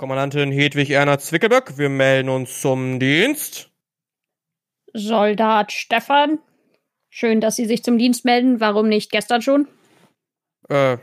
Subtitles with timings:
[0.00, 3.68] Kommandantin Hedwig Erna Zwickelböck, wir melden uns zum Dienst.
[4.94, 6.38] Soldat Stefan,
[7.10, 8.60] schön, dass Sie sich zum Dienst melden.
[8.60, 9.68] Warum nicht gestern schon?
[10.70, 10.96] Äh,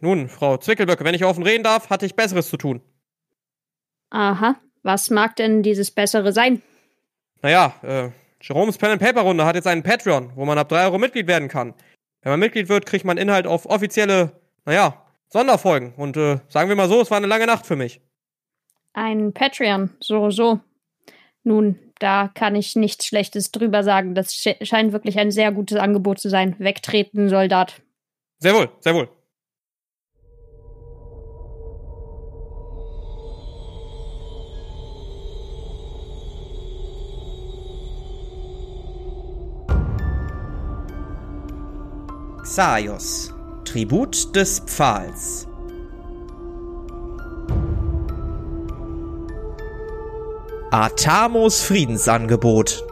[0.00, 2.82] nun, Frau Zwickelböck, wenn ich offen reden darf, hatte ich Besseres zu tun.
[4.10, 6.60] Aha, was mag denn dieses Bessere sein?
[7.40, 8.10] Naja, äh,
[8.42, 11.28] Jerome's Pen and Paper Runde hat jetzt einen Patreon, wo man ab 3 Euro Mitglied
[11.28, 11.72] werden kann.
[12.20, 15.94] Wenn man Mitglied wird, kriegt man Inhalt auf offizielle, naja, Sonderfolgen.
[15.94, 18.02] Und äh, sagen wir mal so, es war eine lange Nacht für mich.
[18.94, 20.60] Ein Patreon, so, so.
[21.42, 24.14] Nun, da kann ich nichts Schlechtes drüber sagen.
[24.14, 26.54] Das scheint wirklich ein sehr gutes Angebot zu sein.
[26.58, 27.82] Wegtreten, Soldat.
[28.38, 29.08] Sehr wohl, sehr wohl.
[42.44, 43.34] Xaios,
[43.64, 45.48] Tribut des Pfahls.
[50.76, 52.84] Atamos Friedensangebot.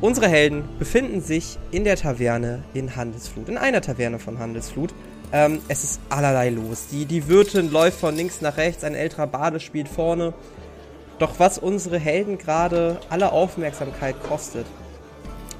[0.00, 4.94] Unsere Helden befinden sich in der Taverne in Handelsflut, in einer Taverne von Handelsflut.
[5.32, 6.86] Ähm, es ist allerlei los.
[6.90, 10.32] Die, die Wirtin läuft von links nach rechts, ein älterer Bade spielt vorne.
[11.18, 14.64] Doch was unsere Helden gerade alle Aufmerksamkeit kostet,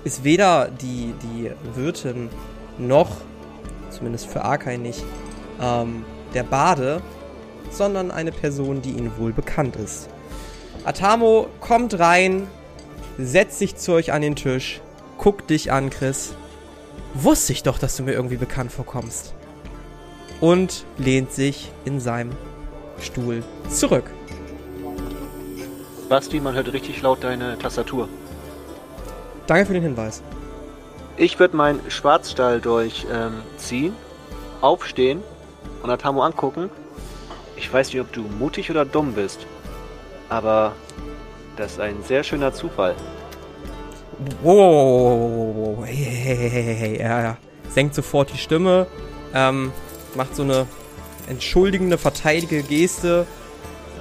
[0.05, 2.31] ist weder die, die Wirtin
[2.79, 3.11] noch,
[3.99, 5.05] zumindest für Arkai nicht,
[5.61, 6.05] ähm,
[6.35, 7.03] der Bade,
[7.71, 10.09] sondern eine Person, die ihnen wohl bekannt ist.
[10.85, 12.47] Atamo kommt rein,
[13.19, 14.81] setzt sich zu euch an den Tisch,
[15.19, 16.35] guckt dich an, Chris.
[17.15, 19.35] Wusste ich doch, dass du mir irgendwie bekannt vorkommst.
[20.41, 22.31] Und lehnt sich in seinem
[23.01, 24.05] Stuhl zurück.
[26.09, 28.09] Basti, man hört richtig laut deine Tastatur.
[29.47, 30.23] Danke für den Hinweis.
[31.21, 33.93] Ich würde meinen Schwarzstahldolch ähm, ziehen,
[34.61, 35.21] aufstehen
[35.83, 36.71] und Atamo angucken.
[37.57, 39.41] Ich weiß nicht, ob du mutig oder dumm bist,
[40.29, 40.77] aber
[41.57, 42.95] das ist ein sehr schöner Zufall.
[44.45, 46.97] Wow, hey, hey, hey, hey, hey.
[46.99, 47.37] Er
[47.69, 48.87] senkt sofort die Stimme,
[49.35, 49.73] ähm,
[50.15, 50.67] macht so eine
[51.29, 53.27] entschuldigende, verteidige Geste,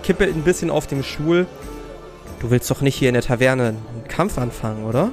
[0.03, 1.47] kippelt ein bisschen auf dem Stuhl.
[2.39, 5.11] Du willst doch nicht hier in der Taverne einen Kampf anfangen, oder?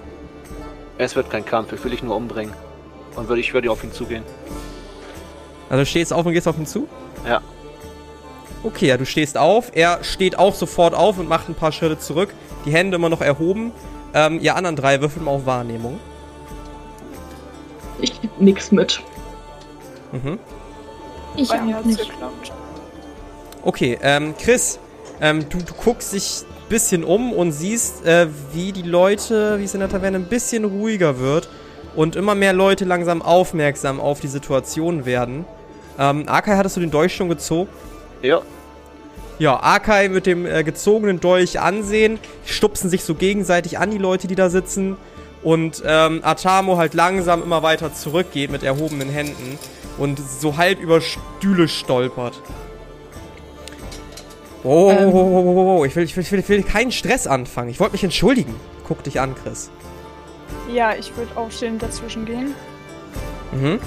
[0.98, 2.54] Es wird kein Kampf, ich will dich nur umbringen.
[3.16, 4.24] Und würde ich würde auf ihn zugehen.
[5.68, 6.88] Also du stehst auf und gehst auf ihn zu?
[7.26, 7.40] Ja.
[8.62, 9.72] Okay, ja, du stehst auf.
[9.74, 12.30] Er steht auch sofort auf und macht ein paar Schritte zurück.
[12.64, 13.72] Die Hände immer noch erhoben.
[14.14, 16.00] Ähm, ihr anderen drei würfeln mal auf Wahrnehmung.
[18.00, 19.02] Ich geb nix mit.
[20.12, 20.38] Mhm.
[21.36, 21.98] Ich Bei mir auch nicht.
[21.98, 22.52] geklappt.
[23.62, 24.78] Okay, ähm, Chris,
[25.20, 29.74] ähm, du, du guckst dich bisschen um und siehst, äh, wie die Leute, wie es
[29.74, 31.48] in der Taverne ein bisschen ruhiger wird
[31.94, 35.44] und immer mehr Leute langsam aufmerksam auf die Situation werden.
[35.98, 37.68] Ähm, Akai, hattest du den Dolch schon gezogen?
[38.22, 38.42] Ja,
[39.38, 44.26] Ja, Akai mit dem äh, gezogenen Dolch ansehen, stupsen sich so gegenseitig an die Leute,
[44.26, 44.96] die da sitzen.
[45.42, 49.58] Und ähm, Atamo halt langsam immer weiter zurückgeht mit erhobenen Händen
[49.98, 52.40] und so halb über Stühle stolpert.
[54.64, 55.08] Oh, Ähm.
[55.12, 57.68] oh, oh, oh, oh, ich will, ich will, ich will, ich will keinen Stress anfangen.
[57.68, 58.54] Ich wollte mich entschuldigen.
[58.88, 59.70] Guck dich an, Chris.
[60.72, 62.54] Ja, ich würde aufstehen dazwischen gehen
[63.52, 63.78] Mhm.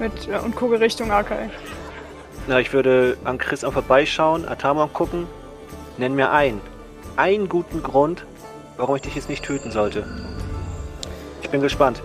[0.00, 1.48] mit, äh, und gucke Richtung Akai.
[2.48, 5.26] na, ich würde an Chris am vorbeischauen, Atamo angucken.
[5.98, 6.60] Nenn mir einen.
[7.16, 8.26] Einen guten Grund,
[8.76, 10.04] warum ich dich jetzt nicht töten sollte.
[11.42, 12.02] Ich bin gespannt.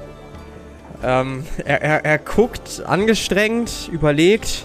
[1.04, 4.64] Ähm, er, er, er guckt angestrengt, überlegt.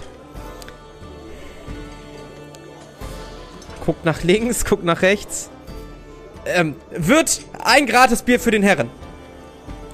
[3.86, 5.50] Guckt nach links, guckt nach rechts.
[6.44, 8.90] Ähm, wird ein gratis Bier für den Herren.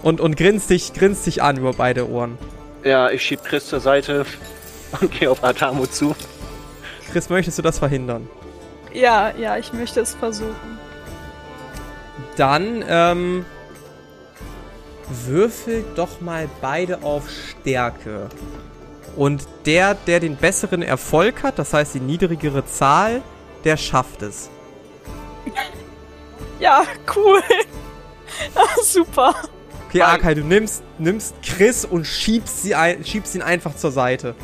[0.03, 2.37] Und, und grinst dich, grinst dich an über beide Ohren.
[2.83, 4.27] Ja, ich schieb Chris zur Seite
[5.01, 6.17] und gehe auf Atamo zu.
[7.13, 8.29] Chris, möchtest du das verhindern?
[8.93, 10.79] Ja, ja, ich möchte es versuchen.
[12.37, 13.45] Dann, ähm,
[15.27, 18.29] würfelt doch mal beide auf Stärke.
[19.17, 23.23] Und der, der den besseren Erfolg hat, das heißt die niedrigere Zahl,
[23.65, 24.51] der schafft es.
[26.59, 26.85] Ja,
[27.17, 27.43] cool.
[28.55, 29.35] ah, super.
[29.89, 30.01] Okay.
[30.01, 34.35] Arkai, du nimmst, nimmst Chris und schiebst, sie ein, schiebst ihn einfach zur Seite.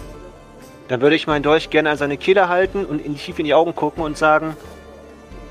[0.89, 3.55] Dann würde ich meinen Dolch gerne an seine Kehle halten und in tief in die
[3.55, 4.57] Augen gucken und sagen,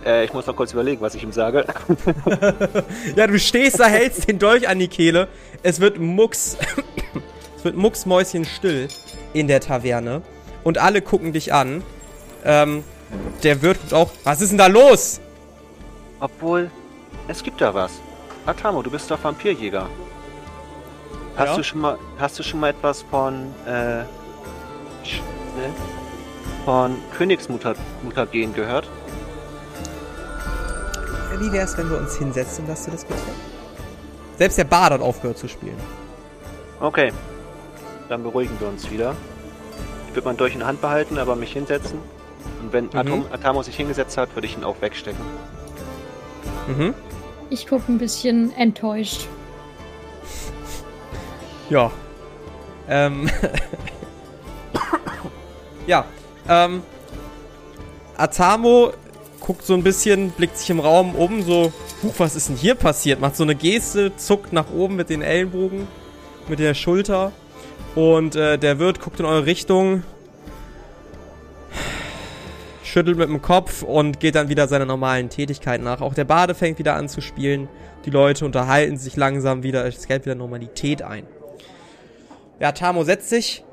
[0.06, 1.66] äh, ich muss noch kurz überlegen, was ich ihm sage.
[3.16, 5.28] Ja, du stehst da, hältst den Dolch an die Kehle.
[5.64, 6.58] Es wird mucks,
[7.58, 8.88] es wird mucksmäuschenstill
[9.34, 10.22] in der Taverne.
[10.64, 11.84] Und alle gucken dich an.
[12.44, 12.84] Ähm,
[13.44, 15.20] der Wirt guckt auch, was ist denn da los?
[16.20, 16.70] Obwohl,
[17.28, 17.92] es gibt da was.
[18.46, 19.88] Atamo, du bist doch Vampirjäger.
[21.36, 21.56] Hast Ja?
[21.56, 24.02] du schon mal, hast du schon mal etwas von, äh,
[25.06, 25.22] sch-
[25.56, 25.70] ne?
[26.66, 28.90] von Königsmutagen gehört?
[31.40, 33.36] Wie wär's, wenn wir uns hinsetzen und das zu diskutieren?
[34.40, 35.78] Selbst der Bard hat aufgehört zu spielen.
[36.80, 37.12] Okay,
[38.10, 39.16] dann beruhigen wir uns wieder.
[40.10, 42.00] Ich würde mein Dolch in der Hand behalten, aber mich hinsetzen.
[42.62, 45.22] Und wenn Atom, Atamo sich hingesetzt hat, würde ich ihn auch wegstecken.
[46.68, 46.94] Mhm.
[47.50, 49.28] Ich gucke ein bisschen enttäuscht.
[51.70, 51.92] Ja.
[52.90, 53.30] Ähm.
[55.88, 56.06] ja.
[56.50, 56.84] Ähm.
[58.18, 58.94] Atamo
[59.40, 61.72] guckt so ein bisschen, blickt sich im Raum um, so,
[62.04, 63.22] huch, was ist denn hier passiert?
[63.22, 65.88] Macht so eine Geste, zuckt nach oben mit den Ellenbogen,
[66.50, 67.32] mit der Schulter.
[67.96, 70.04] Und äh, der Wirt guckt in eure Richtung,
[72.88, 76.02] schüttelt mit dem Kopf und geht dann wieder seiner normalen Tätigkeit nach.
[76.02, 77.68] Auch der Bade fängt wieder an zu spielen.
[78.06, 81.28] Die Leute unterhalten sich langsam wieder, es kehrt wieder Normalität ein.
[82.60, 83.64] Ja, Tamo setzt sich.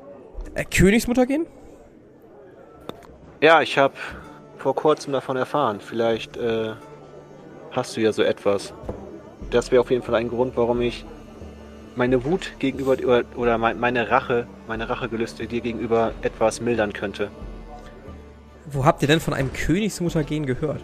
[0.53, 1.47] Äh, Königsmutter gehen?
[3.41, 3.93] Ja, ich habe
[4.57, 5.79] vor kurzem davon erfahren.
[5.79, 6.71] Vielleicht äh,
[7.71, 8.73] hast du ja so etwas.
[9.51, 11.05] Das wäre auf jeden Fall ein Grund, warum ich
[11.95, 17.29] meine Wut gegenüber oder, oder mein- meine Rache, meine Rachegelüste dir gegenüber etwas mildern könnte.
[18.71, 20.81] Wo habt ihr denn von einem Königsmutter gehen gehört?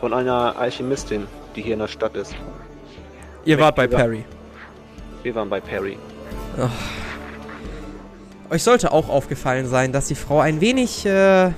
[0.00, 2.34] Von einer Alchemistin, die hier in der Stadt ist.
[3.44, 3.86] Ihr wart bei.
[3.86, 4.24] Perry.
[5.22, 5.98] Wir waren bei Perry.
[8.50, 11.50] Euch sollte auch aufgefallen sein, dass die Frau ein wenig, äh,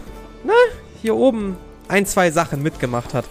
[0.44, 0.54] na,
[1.02, 1.56] hier oben
[1.88, 3.24] ein, zwei Sachen mitgemacht hat.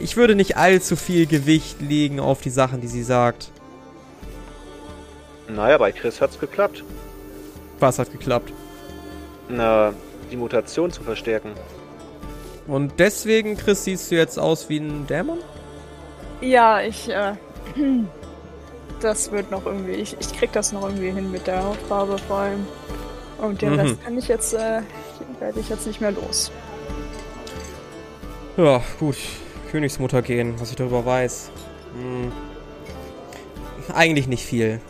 [0.00, 3.50] Ich würde nicht allzu viel Gewicht legen auf die Sachen, die sie sagt.
[5.48, 6.82] Naja, bei Chris hat's geklappt.
[7.78, 8.52] Was hat geklappt?
[9.48, 9.92] Na,
[10.30, 11.52] die Mutation zu verstärken.
[12.66, 15.38] Und deswegen, Chris, siehst du jetzt aus wie ein Dämon?
[16.40, 17.34] Ja, ich, äh,
[19.00, 22.38] das wird noch irgendwie, ich, ich krieg das noch irgendwie hin mit der Hautfarbe vor
[22.38, 22.66] allem.
[23.38, 23.80] Und den Mhm.
[23.80, 24.80] Rest kann ich jetzt, äh,
[25.20, 26.50] den werde ich jetzt nicht mehr los.
[28.56, 29.16] Ja, gut.
[29.70, 31.50] Königsmutter gehen, was ich darüber weiß.
[32.00, 32.32] Hm.
[33.94, 34.80] Eigentlich nicht viel.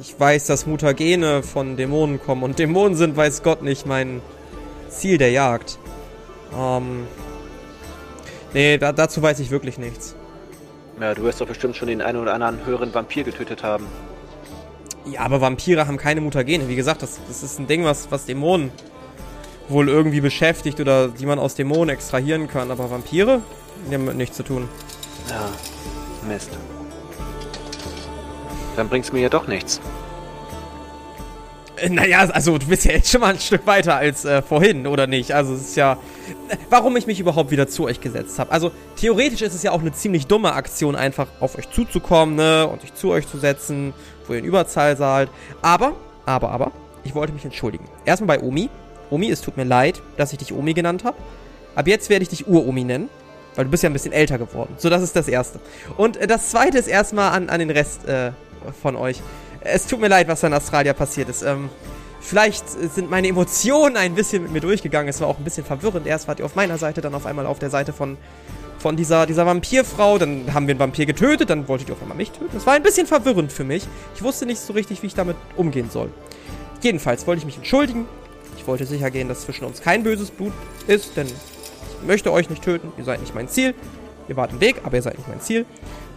[0.00, 4.20] Ich weiß, dass Mutagene von Dämonen kommen und Dämonen sind, weiß Gott, nicht mein
[4.88, 5.78] Ziel der Jagd.
[6.56, 7.06] Ähm.
[8.52, 10.14] Nee, da, dazu weiß ich wirklich nichts.
[11.00, 13.86] Ja, du wirst doch bestimmt schon den einen oder anderen höheren Vampir getötet haben.
[15.04, 16.68] Ja, aber Vampire haben keine Mutagene.
[16.68, 18.72] Wie gesagt, das, das ist ein Ding, was, was Dämonen
[19.68, 22.70] wohl irgendwie beschäftigt oder die man aus Dämonen extrahieren kann.
[22.70, 23.42] Aber Vampire?
[23.90, 24.68] Die haben mit nichts zu tun.
[25.28, 25.48] Ja,
[26.26, 26.50] Mist.
[28.74, 29.80] Dann bringt's mir ja doch nichts.
[31.76, 34.86] Äh, Naja, also du bist ja jetzt schon mal ein Stück weiter als äh, vorhin,
[34.86, 35.32] oder nicht?
[35.32, 35.98] Also es ist ja...
[36.70, 38.50] Warum ich mich überhaupt wieder zu euch gesetzt habe.
[38.50, 42.66] Also theoretisch ist es ja auch eine ziemlich dumme Aktion, einfach auf euch zuzukommen, ne?
[42.66, 43.94] Und sich zu euch zu setzen,
[44.26, 45.28] wo ihr in Überzahl seid.
[45.62, 45.94] Aber,
[46.24, 46.72] aber, aber,
[47.04, 47.84] ich wollte mich entschuldigen.
[48.04, 48.68] Erstmal bei Omi.
[49.10, 51.16] Omi, es tut mir leid, dass ich dich Omi genannt habe.
[51.76, 53.08] Ab jetzt werde ich dich Uromi nennen.
[53.54, 54.74] Weil du bist ja ein bisschen älter geworden.
[54.76, 55.60] So, das ist das Erste.
[55.96, 58.32] Und äh, das Zweite ist erstmal an, an den Rest äh,
[58.82, 59.22] von euch.
[59.72, 61.42] Es tut mir leid, was da in Australien passiert ist.
[61.42, 61.68] Ähm,
[62.20, 65.08] vielleicht sind meine Emotionen ein bisschen mit mir durchgegangen.
[65.08, 66.06] Es war auch ein bisschen verwirrend.
[66.06, 68.16] Erst wart ihr auf meiner Seite, dann auf einmal auf der Seite von,
[68.78, 70.18] von dieser, dieser Vampirfrau.
[70.18, 72.50] Dann haben wir einen Vampir getötet, dann wolltet ihr auf einmal mich töten.
[72.52, 73.86] Das war ein bisschen verwirrend für mich.
[74.14, 76.10] Ich wusste nicht so richtig, wie ich damit umgehen soll.
[76.82, 78.06] Jedenfalls wollte ich mich entschuldigen.
[78.56, 80.52] Ich wollte sicher gehen, dass zwischen uns kein böses Blut
[80.86, 82.92] ist, denn ich möchte euch nicht töten.
[82.98, 83.74] Ihr seid nicht mein Ziel.
[84.28, 85.66] Ihr wart im Weg, aber ihr seid nicht mein Ziel.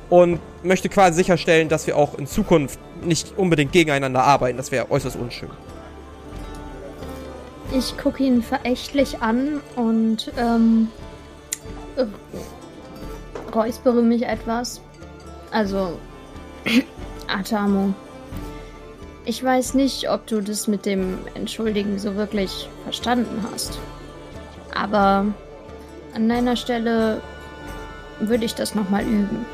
[0.10, 4.58] Und möchte quasi sicherstellen, dass wir auch in Zukunft nicht unbedingt gegeneinander arbeiten.
[4.58, 5.50] Das wäre äußerst unschön.
[7.72, 10.88] Ich gucke ihn verächtlich an und ähm,
[11.96, 12.06] äh,
[13.54, 14.82] räuspere mich etwas.
[15.52, 16.00] Also,
[17.28, 17.94] Atamo.
[19.26, 23.78] Ich weiß nicht, ob du das mit dem Entschuldigen so wirklich verstanden hast.
[24.74, 25.26] Aber
[26.16, 27.22] an deiner Stelle
[28.20, 29.46] würde ich das nochmal üben.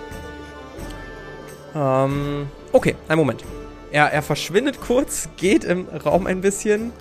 [1.76, 3.44] Ähm, okay, einen Moment.
[3.92, 6.92] Er, er verschwindet kurz, geht im Raum ein bisschen,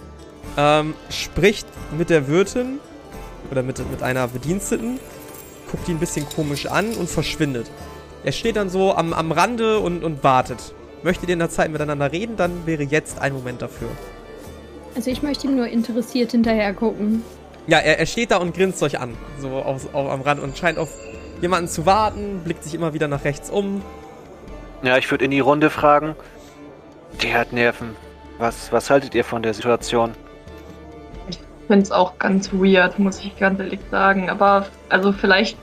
[0.56, 1.66] ähm, spricht
[1.96, 2.78] mit der Wirtin
[3.50, 4.98] oder mit, mit einer Bediensteten,
[5.70, 7.70] guckt ihn ein bisschen komisch an und verschwindet.
[8.24, 10.74] Er steht dann so am, am Rande und, und wartet.
[11.02, 13.88] Möchtet ihr in der Zeit miteinander reden, dann wäre jetzt ein Moment dafür.
[14.96, 17.22] Also ich möchte ihm nur interessiert hinterher gucken.
[17.66, 20.56] Ja, er, er steht da und grinst euch an, so auf, auf, am Rand und
[20.56, 20.90] scheint auf
[21.40, 23.82] jemanden zu warten, blickt sich immer wieder nach rechts um.
[24.84, 26.14] Ja, ich würde in die Runde fragen.
[27.22, 27.96] Der hat Nerven.
[28.36, 30.12] Was, was haltet ihr von der Situation?
[31.30, 34.28] Ich finde es auch ganz weird, muss ich ganz ehrlich sagen.
[34.28, 35.56] Aber also vielleicht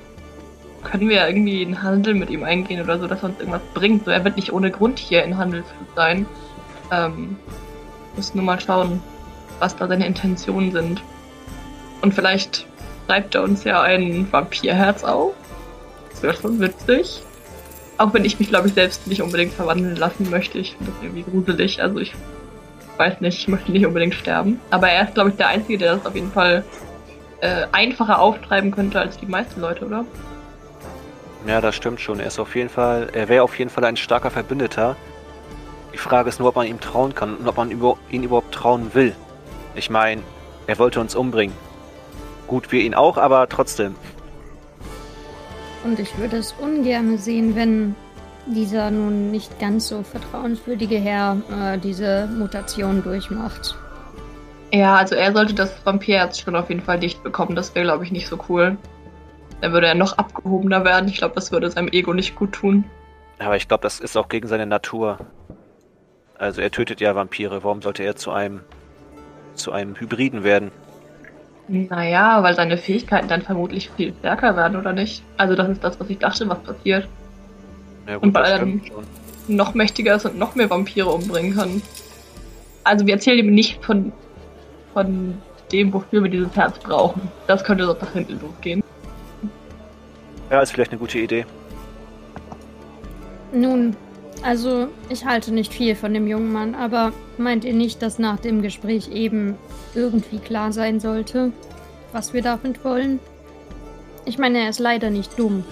[0.83, 4.05] können wir irgendwie einen Handel mit ihm eingehen oder so, dass er uns irgendwas bringt.
[4.05, 6.25] So, er wird nicht ohne Grund hier in Handelsflut sein.
[6.91, 7.37] Ähm,
[8.15, 9.03] muss nur mal schauen,
[9.59, 11.03] was da seine Intentionen sind.
[12.01, 12.65] Und vielleicht
[13.07, 15.35] treibt er uns ja ein Vampirherz auf.
[16.09, 17.21] Das wäre schon witzig.
[18.01, 20.57] Auch wenn ich mich, glaube ich, selbst nicht unbedingt verwandeln lassen möchte.
[20.57, 21.83] Ich finde das irgendwie gruselig.
[21.83, 22.15] Also ich
[22.97, 24.59] weiß nicht, ich möchte nicht unbedingt sterben.
[24.71, 26.65] Aber er ist, glaube ich, der Einzige, der das auf jeden Fall
[27.41, 30.03] äh, einfacher auftreiben könnte als die meisten Leute, oder?
[31.45, 32.19] Ja, das stimmt schon.
[32.19, 34.95] Er ist auf jeden Fall, er wäre auf jeden Fall ein starker Verbündeter.
[35.93, 38.95] Die Frage ist nur, ob man ihm trauen kann und ob man ihn überhaupt trauen
[38.95, 39.15] will.
[39.75, 40.23] Ich meine,
[40.65, 41.55] er wollte uns umbringen.
[42.47, 43.95] Gut, wir ihn auch, aber trotzdem.
[45.83, 47.95] Und ich würde es ungern sehen, wenn
[48.45, 53.75] dieser nun nicht ganz so vertrauenswürdige Herr äh, diese Mutation durchmacht.
[54.73, 57.55] Ja, also er sollte das Vampirherz schon auf jeden Fall dicht bekommen.
[57.55, 58.77] Das wäre, glaube ich, nicht so cool.
[59.59, 61.09] Dann würde er noch abgehobener werden.
[61.09, 62.85] Ich glaube, das würde seinem Ego nicht gut tun.
[63.39, 65.17] Aber ich glaube, das ist auch gegen seine Natur.
[66.37, 67.63] Also er tötet ja Vampire.
[67.63, 68.61] Warum sollte er zu einem
[69.53, 70.71] zu einem Hybriden werden?
[71.71, 75.23] Naja, weil seine Fähigkeiten dann vermutlich viel stärker werden, oder nicht?
[75.37, 77.07] Also das ist das, was ich dachte, was passiert.
[78.07, 78.81] Ja, gut, und weil er dann
[79.47, 81.81] noch mächtiger ist und noch mehr Vampire umbringen kann.
[82.83, 84.11] Also wir erzählen ihm nicht von,
[84.93, 85.37] von
[85.71, 87.21] dem, wofür wir dieses Herz brauchen.
[87.47, 88.83] Das könnte sonst nach hinten losgehen.
[90.49, 91.45] Ja, ist vielleicht eine gute Idee.
[93.53, 93.95] Nun,
[94.43, 98.39] also ich halte nicht viel von dem jungen Mann, aber meint ihr nicht, dass nach
[98.39, 99.57] dem Gespräch eben
[99.95, 101.51] irgendwie klar sein sollte,
[102.11, 103.19] was wir damit wollen?
[104.25, 105.63] Ich meine, er ist leider nicht dumm.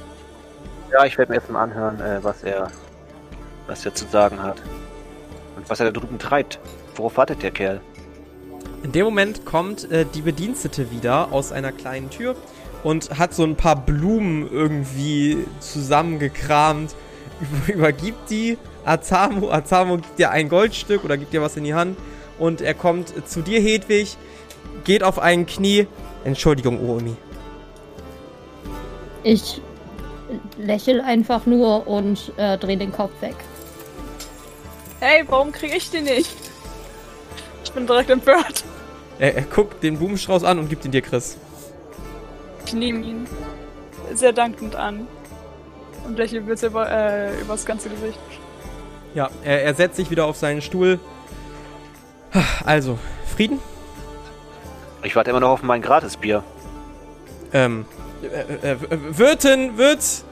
[0.92, 2.72] Ja, ich werde mir jetzt mal anhören, äh, was er
[3.70, 4.62] was er zu sagen hat.
[5.56, 6.60] Und was er da drüben treibt.
[6.96, 7.80] Worauf wartet der Kerl?
[8.84, 12.36] In dem Moment kommt äh, die Bedienstete wieder aus einer kleinen Tür
[12.84, 16.96] und hat so ein paar Blumen irgendwie zusammengekramt,
[17.67, 19.51] übergibt die Azamo.
[19.51, 21.98] Azamo gibt dir ein Goldstück oder gibt dir was in die Hand
[22.38, 24.17] und er kommt zu dir, Hedwig,
[24.84, 25.88] geht auf ein Knie.
[26.24, 27.15] Entschuldigung, Oomi.
[29.24, 29.62] Ich
[30.58, 33.36] lächel einfach nur und äh, drehe den Kopf weg.
[35.00, 36.36] Hey, warum kriege ich den nicht?
[37.63, 38.63] Ich bin direkt empört.
[39.17, 41.38] Er, er, guckt den Blumenstrauß an und gibt ihn dir, Chris.
[42.65, 43.27] Ich nehme ihn
[44.13, 45.08] sehr dankend an
[46.10, 48.20] und lächle bis über, äh, übers ganze Gesicht.
[49.13, 51.00] Ja, er, er setzt sich wieder auf seinen Stuhl.
[52.66, 53.60] Also, Frieden?
[55.04, 56.44] Ich warte immer noch auf mein Gratisbier.
[57.54, 57.86] Ähm,
[58.22, 60.24] äh, äh, Wirtin, Wirt!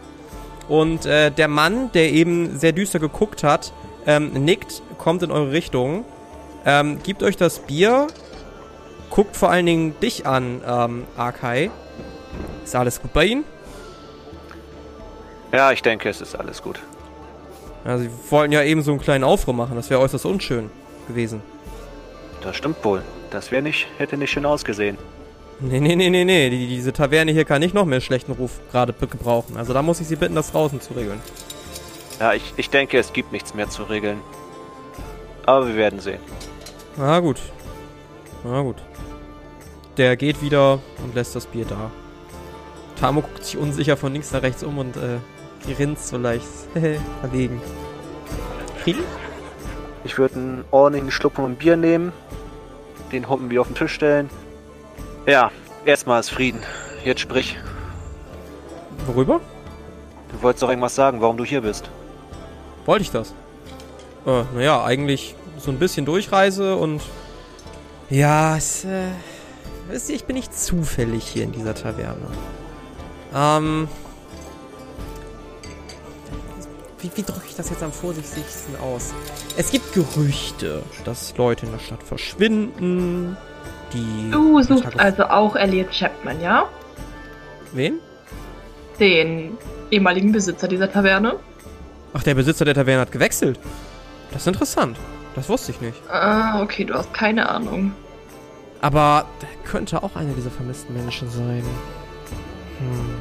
[0.68, 3.72] Und äh, der Mann, der eben sehr düster geguckt hat,
[4.06, 6.04] ähm, nickt, kommt in eure Richtung,
[6.66, 8.08] ähm, gibt euch das Bier,
[9.10, 11.72] guckt vor allen Dingen dich an, ähm, Arkai.
[12.66, 13.46] Ist alles gut bei Ihnen?
[15.52, 16.80] Ja, ich denke, es ist alles gut.
[17.86, 20.70] Ja, sie wollten ja eben so einen kleinen Aufruhr machen, das wäre äußerst unschön
[21.08, 21.42] gewesen.
[22.42, 23.02] Das stimmt wohl.
[23.32, 24.98] Das wäre nicht, hätte nicht schön ausgesehen.
[25.60, 26.50] Nee, nee, nee, nee, nee.
[26.50, 29.58] Die, diese Taverne hier kann nicht noch mehr schlechten Ruf gerade gebrauchen.
[29.58, 31.20] Also da muss ich Sie bitten, das draußen zu regeln.
[32.20, 34.20] Ja, ich, ich denke, es gibt nichts mehr zu regeln.
[35.46, 36.20] Aber wir werden sehen.
[36.96, 37.40] Na gut.
[38.44, 38.78] Na gut.
[39.98, 41.92] Der geht wieder und lässt das Bier da.
[43.00, 45.18] Tamo guckt sich unsicher von links nach rechts um und äh,
[45.66, 46.46] grinst so leicht
[47.22, 47.62] verlegen.
[48.84, 49.04] Frieden?
[50.04, 52.14] Ich würde einen ordentlichen Schluck von Bier nehmen,
[53.12, 54.30] den Hoppen wieder auf den Tisch stellen
[55.28, 55.52] ja,
[55.86, 56.62] erstmal ist Frieden.
[57.04, 57.58] Jetzt sprich.
[59.06, 59.42] Worüber?
[60.32, 61.90] Du wolltest doch irgendwas sagen, warum du hier bist.
[62.86, 63.34] Wollte ich das?
[64.26, 67.02] Äh, naja, eigentlich so ein bisschen Durchreise und.
[68.10, 68.86] Ja, es.
[68.86, 69.10] Äh,
[69.90, 72.28] wisst ihr, ich bin nicht zufällig hier in dieser Taverne.
[73.36, 73.90] Ähm.
[77.00, 79.14] Wie, wie drücke ich das jetzt am vorsichtigsten aus?
[79.56, 83.38] Es gibt Gerüchte, dass Leute in der Stadt verschwinden,
[83.94, 84.32] die.
[84.32, 86.68] Du suchst also auch Elliot Chapman, ja?
[87.74, 88.00] Wen?
[89.00, 89.58] Den
[89.92, 91.36] ehemaligen Besitzer dieser Taverne.
[92.14, 93.60] Ach, der Besitzer der Taverne hat gewechselt.
[94.32, 94.98] Das ist interessant.
[95.36, 96.02] Das wusste ich nicht.
[96.10, 97.94] Ah, okay, du hast keine Ahnung.
[98.82, 101.64] Aber der könnte auch einer dieser vermissten Menschen sein.
[102.80, 103.16] Hm.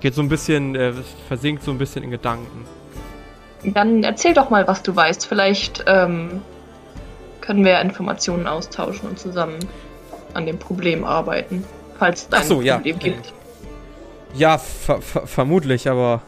[0.00, 0.92] Geht so ein bisschen, äh,
[1.26, 2.64] versinkt so ein bisschen in Gedanken.
[3.64, 5.26] Dann erzähl doch mal, was du weißt.
[5.26, 6.42] Vielleicht ähm,
[7.40, 9.58] können wir Informationen austauschen und zusammen
[10.34, 11.64] an dem Problem arbeiten,
[11.98, 13.02] falls es ein so, Problem ja.
[13.02, 13.32] gibt.
[14.34, 16.22] Ja, ver ver vermutlich, aber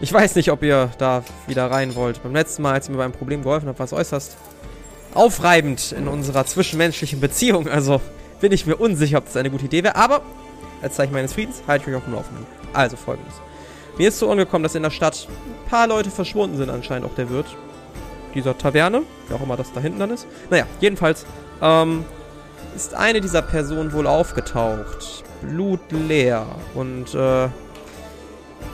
[0.00, 2.22] ich weiß nicht, ob ihr da wieder rein wollt.
[2.22, 4.36] Beim letzten Mal, als ihr mir beim Problem geholfen habt, war es äußerst
[5.14, 7.68] aufreibend in unserer zwischenmenschlichen Beziehung.
[7.68, 8.00] Also
[8.40, 9.96] bin ich mir unsicher, ob das eine gute Idee wäre.
[9.96, 10.22] Aber
[10.82, 12.46] als Zeichen meines Friedens halte ich euch auf dem Laufenden.
[12.72, 13.34] Also folgendes.
[13.96, 17.14] Mir ist so angekommen, dass in der Stadt ein paar Leute verschwunden sind, anscheinend auch
[17.14, 17.46] der Wirt
[18.34, 20.26] dieser Taverne, wer auch immer das da hinten dann ist.
[20.50, 21.24] Naja, jedenfalls
[21.62, 22.04] ähm,
[22.74, 25.22] ist eine dieser Personen wohl aufgetaucht.
[25.42, 26.46] Blutleer.
[26.74, 27.48] Und, äh,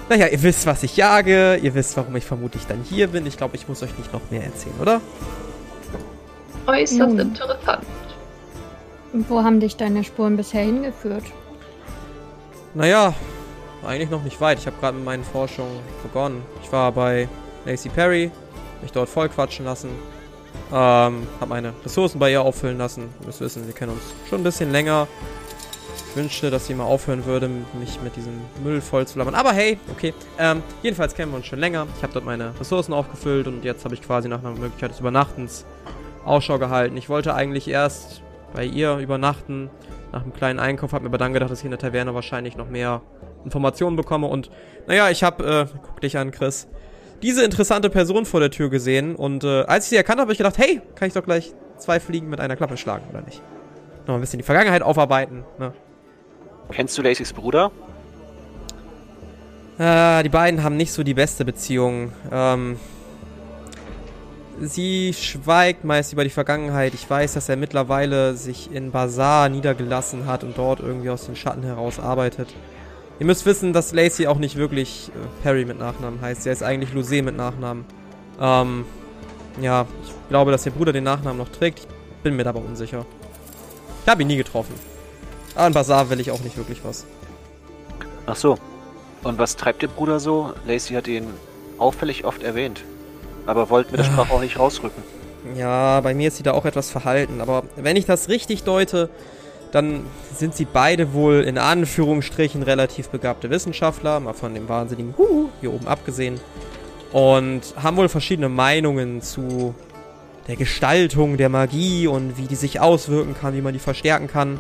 [0.09, 1.57] naja, ihr wisst, was ich jage.
[1.57, 3.27] Ihr wisst, warum ich vermutlich dann hier bin.
[3.27, 5.01] Ich glaube, ich muss euch nicht noch mehr erzählen, oder?
[6.67, 7.85] Äußerst interessant.
[9.13, 11.25] Wo haben dich deine Spuren bisher hingeführt?
[12.75, 13.15] Naja,
[13.87, 14.59] eigentlich noch nicht weit.
[14.59, 16.43] Ich habe gerade mit meinen Forschungen begonnen.
[16.63, 17.29] Ich war bei
[17.65, 18.31] Lacey Perry,
[18.83, 19.91] mich dort vollquatschen lassen.
[20.73, 23.09] Ähm, habe meine Ressourcen bei ihr auffüllen lassen.
[23.21, 25.09] Ihr müsst wissen, wir kennen uns schon ein bisschen länger.
[26.11, 29.35] Ich wünschte, dass sie mal aufhören würde, mich mit diesem Müll voll zu labern.
[29.35, 30.13] Aber hey, okay.
[30.39, 31.87] Ähm, jedenfalls kennen wir uns schon länger.
[31.97, 35.01] Ich habe dort meine Ressourcen aufgefüllt und jetzt habe ich quasi nach einer Möglichkeit des
[35.01, 35.65] Übernachtens
[36.25, 36.97] Ausschau gehalten.
[36.97, 38.23] Ich wollte eigentlich erst
[38.53, 39.71] bei ihr übernachten,
[40.13, 42.57] nach einem kleinen Einkauf, habe mir aber dann gedacht, dass ich in der Taverne wahrscheinlich
[42.57, 43.01] noch mehr
[43.45, 44.27] Informationen bekomme.
[44.27, 44.51] Und
[44.87, 46.69] naja, ich habe, äh, guck dich an, Chris,
[47.23, 49.15] diese interessante Person vor der Tür gesehen.
[49.17, 51.53] Und äh, als ich sie erkannt habe, habe ich gedacht, hey, kann ich doch gleich
[51.79, 53.43] zwei Fliegen mit einer Klappe schlagen, oder nicht?
[54.07, 55.45] Noch ein bisschen die Vergangenheit aufarbeiten.
[55.59, 55.73] Ne?
[56.71, 57.71] Kennst du Lacys Bruder?
[59.79, 62.13] Äh, die beiden haben nicht so die beste Beziehung.
[62.31, 62.79] Ähm,
[64.61, 66.95] sie schweigt meist über die Vergangenheit.
[66.95, 71.37] Ich weiß, dass er mittlerweile sich in Bazar niedergelassen hat und dort irgendwie aus den
[71.37, 72.49] Schatten heraus arbeitet.
[73.21, 76.47] Ihr müsst wissen, dass Lacey auch nicht wirklich äh, Perry mit Nachnamen heißt.
[76.47, 77.85] Er ist eigentlich Luzé mit Nachnamen.
[78.41, 78.87] Ähm,
[79.61, 81.81] ja, ich glaube, dass ihr Bruder den Nachnamen noch trägt.
[81.81, 83.05] Ich bin mir aber unsicher.
[84.05, 84.75] Ich habe ihn nie getroffen.
[85.55, 87.05] Aber in Bazar will ich auch nicht wirklich was.
[88.25, 88.57] Ach so.
[89.23, 90.55] Und was treibt ihr Bruder so?
[90.67, 91.27] Lacey hat ihn
[91.77, 92.85] auffällig oft erwähnt.
[93.45, 95.03] Aber wollte mit der Sprache auch nicht rausrücken.
[95.57, 97.43] Ja, bei mir ist sie da auch etwas verhalten.
[97.43, 99.11] Aber wenn ich das richtig deute,
[99.73, 105.49] dann sind sie beide wohl in Anführungsstrichen relativ begabte Wissenschaftler, mal von dem wahnsinnigen Huhu
[105.61, 106.41] hier oben abgesehen.
[107.13, 109.75] Und haben wohl verschiedene Meinungen zu
[110.47, 114.59] der Gestaltung der Magie und wie die sich auswirken kann, wie man die verstärken kann.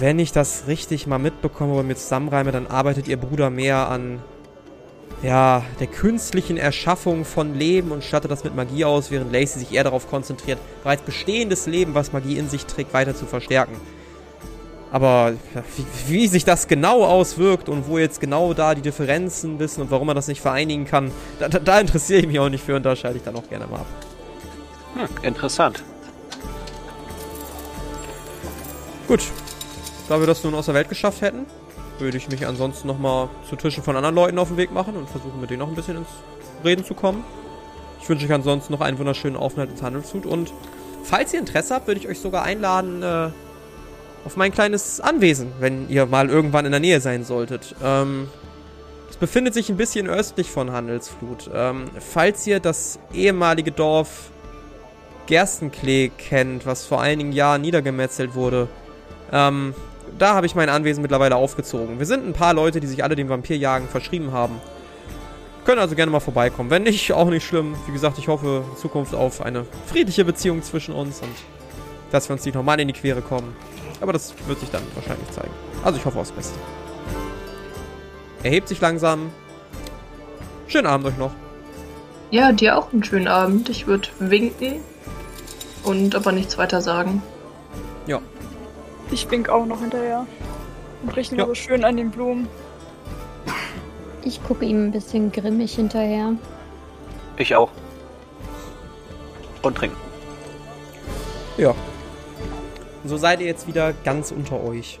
[0.00, 4.22] Wenn ich das richtig mal mitbekomme oder mir zusammenreime, dann arbeitet ihr Bruder mehr an
[5.22, 9.72] ja, der künstlichen Erschaffung von Leben und stattet das mit Magie aus, während Lacey sich
[9.72, 13.76] eher darauf konzentriert, bereits bestehendes Leben, was Magie in sich trägt, weiter zu verstärken.
[14.90, 15.34] Aber
[15.76, 19.90] wie, wie sich das genau auswirkt und wo jetzt genau da die Differenzen wissen und
[19.90, 22.76] warum man das nicht vereinigen kann, da, da, da interessiere ich mich auch nicht für
[22.76, 23.86] und da schalte ich dann auch gerne mal ab.
[24.94, 25.82] Hm, interessant.
[29.06, 29.22] Gut,
[30.08, 31.44] da wir das nun aus der Welt geschafft hätten,
[32.00, 35.08] würde ich mich ansonsten nochmal zu Tischen von anderen Leuten auf den Weg machen und
[35.08, 36.08] versuchen mit denen noch ein bisschen ins
[36.64, 37.24] Reden zu kommen.
[38.00, 40.52] Ich wünsche euch ansonsten noch einen wunderschönen Aufenthalt ins Handelsgut und
[41.04, 43.30] falls ihr Interesse habt, würde ich euch sogar einladen äh,
[44.24, 47.74] auf mein kleines Anwesen, wenn ihr mal irgendwann in der Nähe sein solltet.
[47.82, 48.28] Ähm,
[49.10, 51.50] es befindet sich ein bisschen östlich von Handelsflut.
[51.52, 54.30] Ähm, falls ihr das ehemalige Dorf
[55.26, 58.68] Gerstenklee kennt, was vor einigen Jahren niedergemetzelt wurde,
[59.32, 59.74] ähm,
[60.18, 61.98] da habe ich mein Anwesen mittlerweile aufgezogen.
[61.98, 64.60] Wir sind ein paar Leute, die sich alle dem Vampirjagen verschrieben haben.
[65.64, 66.70] Können also gerne mal vorbeikommen.
[66.70, 67.74] Wenn nicht, auch nicht schlimm.
[67.86, 71.34] Wie gesagt, ich hoffe in Zukunft auf eine friedliche Beziehung zwischen uns und
[72.10, 73.54] dass wir uns nicht nochmal in die Quere kommen.
[74.00, 75.52] Aber das wird sich dann wahrscheinlich zeigen.
[75.84, 76.58] Also ich hoffe aufs Beste.
[78.42, 79.30] Erhebt sich langsam.
[80.68, 81.32] Schönen Abend euch noch.
[82.30, 83.68] Ja, dir auch einen schönen Abend.
[83.68, 84.76] Ich würde winken
[85.82, 87.22] und aber nichts weiter sagen.
[88.06, 88.20] Ja,
[89.10, 90.26] Ich wink auch noch hinterher.
[91.02, 91.46] Und rieche Ja.
[91.46, 92.48] nur so schön an den Blumen.
[94.22, 96.32] Ich gucke ihm ein bisschen grimmig hinterher.
[97.36, 97.70] Ich auch.
[99.62, 99.96] Und trinken.
[101.56, 101.70] Ja.
[103.02, 104.98] Und so seid ihr jetzt wieder ganz unter euch.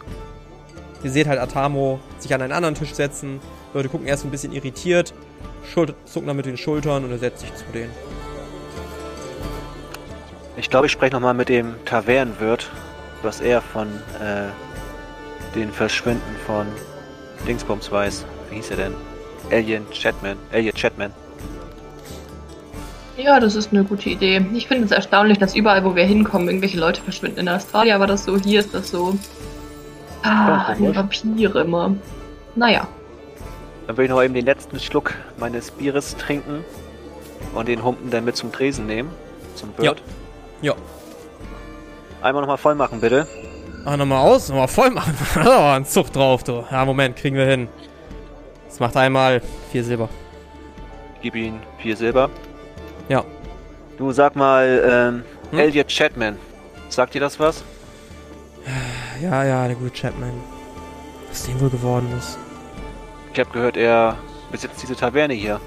[1.02, 3.40] Ihr seht halt Atamo sich an einen anderen Tisch setzen.
[3.74, 5.14] Leute gucken erst ein bisschen irritiert,
[6.06, 7.90] zucken dann mit den Schultern und er setzt sich zu denen.
[10.56, 12.70] Ich glaube, ich spreche nochmal mit dem Tavernenwirt,
[13.22, 13.88] was er von
[14.20, 14.48] äh,
[15.54, 16.66] den Verschwinden von
[17.46, 18.24] Dingsbums weiß.
[18.50, 18.94] Wie hieß er denn?
[19.50, 20.36] Alien Chatman.
[20.52, 21.12] Elliot Chatman.
[23.16, 24.44] Ja, das ist eine gute Idee.
[24.54, 27.40] Ich finde es erstaunlich, dass überall, wo wir hinkommen, irgendwelche Leute verschwinden.
[27.40, 29.18] In Australien war das so, hier ist das so.
[30.22, 31.96] Ah, die Vampire immer.
[32.54, 32.86] Naja.
[33.86, 36.64] Dann will ich noch eben den letzten Schluck meines Bieres trinken
[37.54, 39.10] und den Humpen dann mit zum Tresen nehmen.
[39.54, 40.02] Zum Wirt.
[40.62, 40.74] Ja.
[42.22, 43.26] Einmal nochmal voll machen, bitte.
[43.84, 45.14] Mach nochmal aus, nochmal voll machen.
[45.46, 46.64] oh, ein Zug drauf, du.
[46.70, 47.68] Ja, Moment, kriegen wir hin.
[48.68, 49.40] Das macht einmal
[49.72, 50.08] vier Silber.
[51.16, 52.30] Ich gebe ihm vier Silber.
[53.08, 53.24] Ja.
[53.96, 55.58] Du sag mal, ähm, Hm?
[55.58, 56.36] Elliot Chatman.
[56.88, 57.64] Sagt dir das was?
[59.20, 60.30] Ja, ja, der gute Chapman.
[61.28, 62.38] Was dem wohl geworden ist.
[63.32, 64.16] Ich habe gehört, er
[64.52, 65.60] besitzt diese Taverne hier.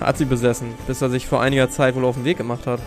[0.00, 2.80] Hat sie besessen, bis er sich vor einiger Zeit wohl auf den Weg gemacht hat.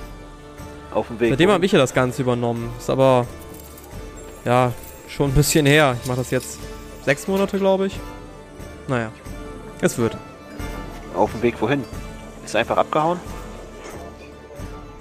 [0.98, 1.30] Auf dem Weg.
[1.30, 2.72] Seitdem habe ich ja das Ganze übernommen.
[2.80, 3.28] Ist aber,
[4.46, 4.72] ja,
[5.08, 5.96] schon ein bisschen her.
[6.02, 6.58] Ich mache das jetzt
[7.06, 8.00] sechs Monate, glaube ich.
[8.88, 9.12] Naja,
[9.80, 10.18] es wird.
[11.14, 11.84] Auf dem Weg wohin?
[12.44, 13.20] Ist einfach abgehauen?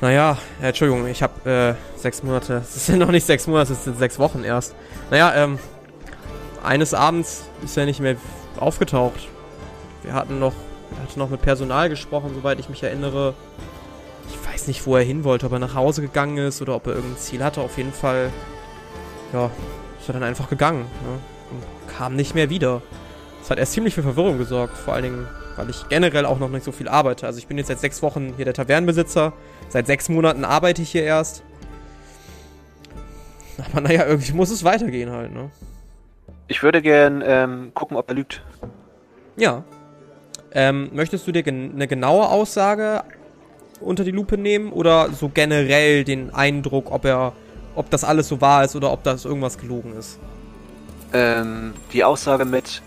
[0.02, 2.56] Naja, äh, Entschuldigung, ich habe äh, sechs Monate.
[2.62, 4.74] Es sind noch nicht sechs Monate, es sind sechs Wochen erst.
[5.10, 5.58] Naja, ähm,
[6.62, 8.16] eines Abends ist er nicht mehr
[8.60, 9.28] aufgetaucht.
[10.02, 10.52] Wir hatten noch,
[11.02, 13.32] hatte noch mit Personal gesprochen, soweit ich mich erinnere.
[14.56, 16.86] Ich weiß nicht, wo er hin wollte, ob er nach Hause gegangen ist oder ob
[16.86, 17.60] er irgendein Ziel hatte.
[17.60, 18.30] Auf jeden Fall,
[19.34, 19.50] ja,
[20.00, 21.18] ist er dann einfach gegangen ne?
[21.50, 22.80] und kam nicht mehr wieder.
[23.40, 26.48] Das hat erst ziemlich für Verwirrung gesorgt, vor allen Dingen, weil ich generell auch noch
[26.48, 27.26] nicht so viel arbeite.
[27.26, 29.34] Also ich bin jetzt seit sechs Wochen hier der Tavernenbesitzer.
[29.68, 31.42] Seit sechs Monaten arbeite ich hier erst.
[33.70, 35.50] Aber naja, irgendwie muss es weitergehen halt, ne?
[36.48, 38.42] Ich würde gern ähm, gucken, ob er lügt.
[39.36, 39.64] Ja.
[40.52, 43.04] Ähm, möchtest du dir gen eine genaue Aussage
[43.80, 47.32] unter die Lupe nehmen oder so generell den Eindruck, ob er,
[47.74, 50.18] ob das alles so wahr ist oder ob das irgendwas gelogen ist?
[51.12, 52.82] Ähm, die Aussage mit,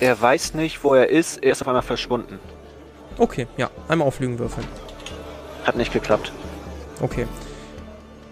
[0.00, 2.38] er weiß nicht, wo er ist, er ist auf einmal verschwunden.
[3.18, 4.66] Okay, ja, einmal auf Lügen würfeln.
[5.64, 6.32] Hat nicht geklappt.
[7.00, 7.26] Okay.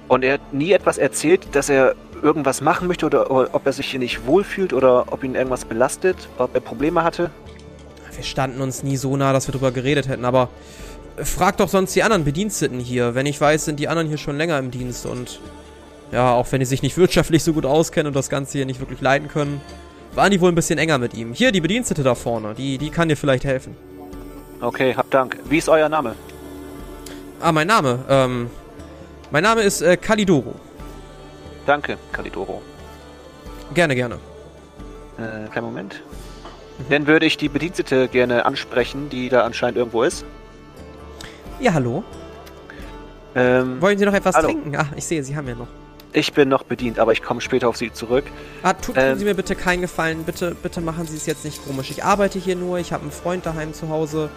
[0.09, 3.73] Und er hat nie etwas erzählt, dass er irgendwas machen möchte oder, oder ob er
[3.73, 7.31] sich hier nicht wohlfühlt oder ob ihn irgendwas belastet, ob er Probleme hatte.
[8.15, 10.49] Wir standen uns nie so nah, dass wir drüber geredet hätten, aber
[11.23, 13.15] frag doch sonst die anderen Bediensteten hier.
[13.15, 15.41] Wenn ich weiß, sind die anderen hier schon länger im Dienst und
[16.13, 18.81] ja, auch wenn die sich nicht wirtschaftlich so gut auskennen und das Ganze hier nicht
[18.81, 19.61] wirklich leiten können,
[20.15, 21.33] waren die wohl ein bisschen enger mit ihm.
[21.33, 23.77] Hier, die Bedienstete da vorne, die, die kann dir vielleicht helfen.
[24.61, 25.39] Okay, hab Dank.
[25.49, 26.15] Wie ist euer Name?
[27.41, 28.51] Ah, mein Name, ähm,
[29.31, 30.55] mein Name ist äh, Kalidoro.
[31.67, 32.63] Danke, Kalidoro.
[33.75, 34.15] Gerne, gerne.
[35.19, 36.03] Äh, kleinen Moment.
[36.89, 40.25] Dann würde ich die Bedienstete gerne ansprechen, die da anscheinend irgendwo ist.
[41.61, 42.05] Ja, hallo.
[43.35, 44.49] Ähm, Wollen Sie noch etwas Hallo.
[44.49, 44.77] trinken?
[44.77, 45.69] Ah, ich sehe, Sie haben ja noch.
[46.13, 48.25] ich bin noch bedient, aber ich komme später auf Sie zurück.
[48.63, 49.19] Ah, tu, tun Ähm.
[49.19, 50.25] Sie mir bitte keinen Gefallen.
[50.25, 51.91] Bitte, bitte machen Sie es jetzt nicht komisch.
[51.91, 52.79] Ich arbeite hier nur.
[52.79, 54.31] Ich habe einen Freund daheim zu Hause.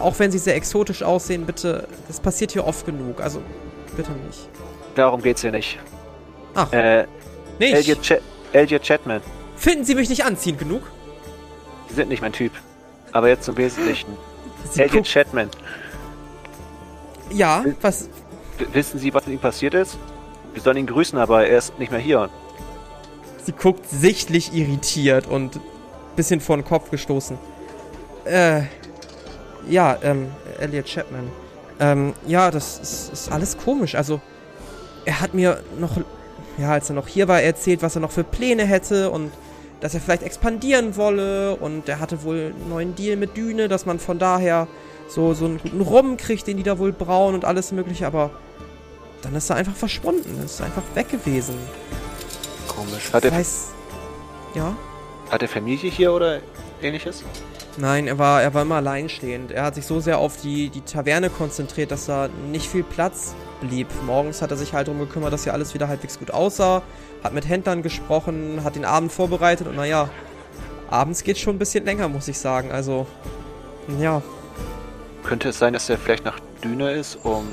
[0.00, 1.86] Auch wenn Sie sehr exotisch aussehen, bitte.
[2.08, 3.20] Das passiert hier oft genug.
[3.20, 3.40] Also,
[3.96, 4.48] bitte nicht.
[4.96, 5.78] Darum geht's hier nicht.
[6.54, 7.06] Ach, Äh,
[7.60, 7.74] nicht.
[7.74, 8.14] Elliot, Ch
[8.52, 9.20] Elliot Chatman.
[9.56, 10.82] Finden Sie mich nicht anziehend genug?
[11.88, 12.52] Sie sind nicht mein Typ.
[13.12, 14.16] Aber jetzt zum Wesentlichen.
[14.70, 15.08] Sie Elliot guckt,
[17.30, 18.08] Ja, was?
[18.58, 19.98] W wissen Sie, was ihm passiert ist?
[20.52, 22.28] Wir sollen ihn grüßen, aber er ist nicht mehr hier.
[23.44, 25.60] Sie guckt sichtlich irritiert und
[26.16, 27.38] bisschen vor den Kopf gestoßen.
[28.24, 28.62] Äh,
[29.68, 31.30] ja, ähm, Elliot Chapman.
[31.78, 33.94] Ähm, ja, das ist, ist alles komisch.
[33.94, 34.20] Also,
[35.04, 35.96] er hat mir noch,
[36.58, 39.30] ja, als er noch hier war, erzählt, was er noch für Pläne hätte und
[39.80, 43.86] dass er vielleicht expandieren wolle und er hatte wohl einen neuen Deal mit Düne, dass
[43.86, 44.68] man von daher
[45.10, 48.30] so, so einen guten Rum kriegt, den die da wohl brauen und alles mögliche, aber
[49.22, 51.56] dann ist er einfach verschwunden, ist einfach weg gewesen.
[52.68, 53.12] Komisch.
[53.12, 53.68] Hat er, weiß,
[54.54, 54.76] ja?
[55.30, 56.40] hat er Familie hier oder
[56.80, 57.24] ähnliches?
[57.76, 59.52] Nein, er war, er war immer alleinstehend.
[59.52, 63.34] Er hat sich so sehr auf die, die Taverne konzentriert, dass da nicht viel Platz
[63.60, 63.86] blieb.
[64.06, 66.82] Morgens hat er sich halt darum gekümmert, dass hier alles wieder halbwegs gut aussah,
[67.22, 70.08] hat mit Händlern gesprochen, hat den Abend vorbereitet und naja,
[70.90, 72.72] abends geht schon ein bisschen länger, muss ich sagen.
[72.72, 73.06] Also,
[74.00, 74.22] ja,
[75.24, 77.46] Könnte es sein, dass er vielleicht nach Düne ist, um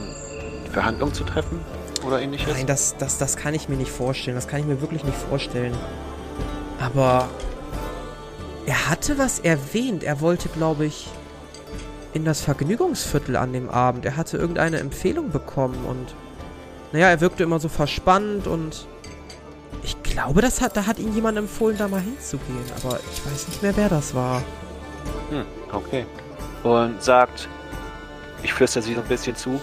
[0.71, 1.59] Verhandlungen zu treffen
[2.05, 2.53] oder ähnliches?
[2.53, 4.35] nein, das, das, das kann ich mir nicht vorstellen.
[4.35, 5.75] Das kann ich mir wirklich nicht vorstellen.
[6.79, 7.27] Aber
[8.65, 10.03] er hatte was erwähnt.
[10.03, 11.07] Er wollte, glaube ich,
[12.13, 14.05] in das Vergnügungsviertel an dem Abend.
[14.05, 16.15] Er hatte irgendeine Empfehlung bekommen und
[16.91, 18.87] naja, er wirkte immer so verspannt und
[19.83, 22.63] ich glaube, das hat, da hat ihn jemand empfohlen, da mal hinzugehen.
[22.81, 24.41] Aber ich weiß nicht mehr, wer das war.
[25.29, 26.05] Hm, okay.
[26.63, 27.47] Und sagt,
[28.47, 29.59] ich flüstere sie so ein bisschen zu.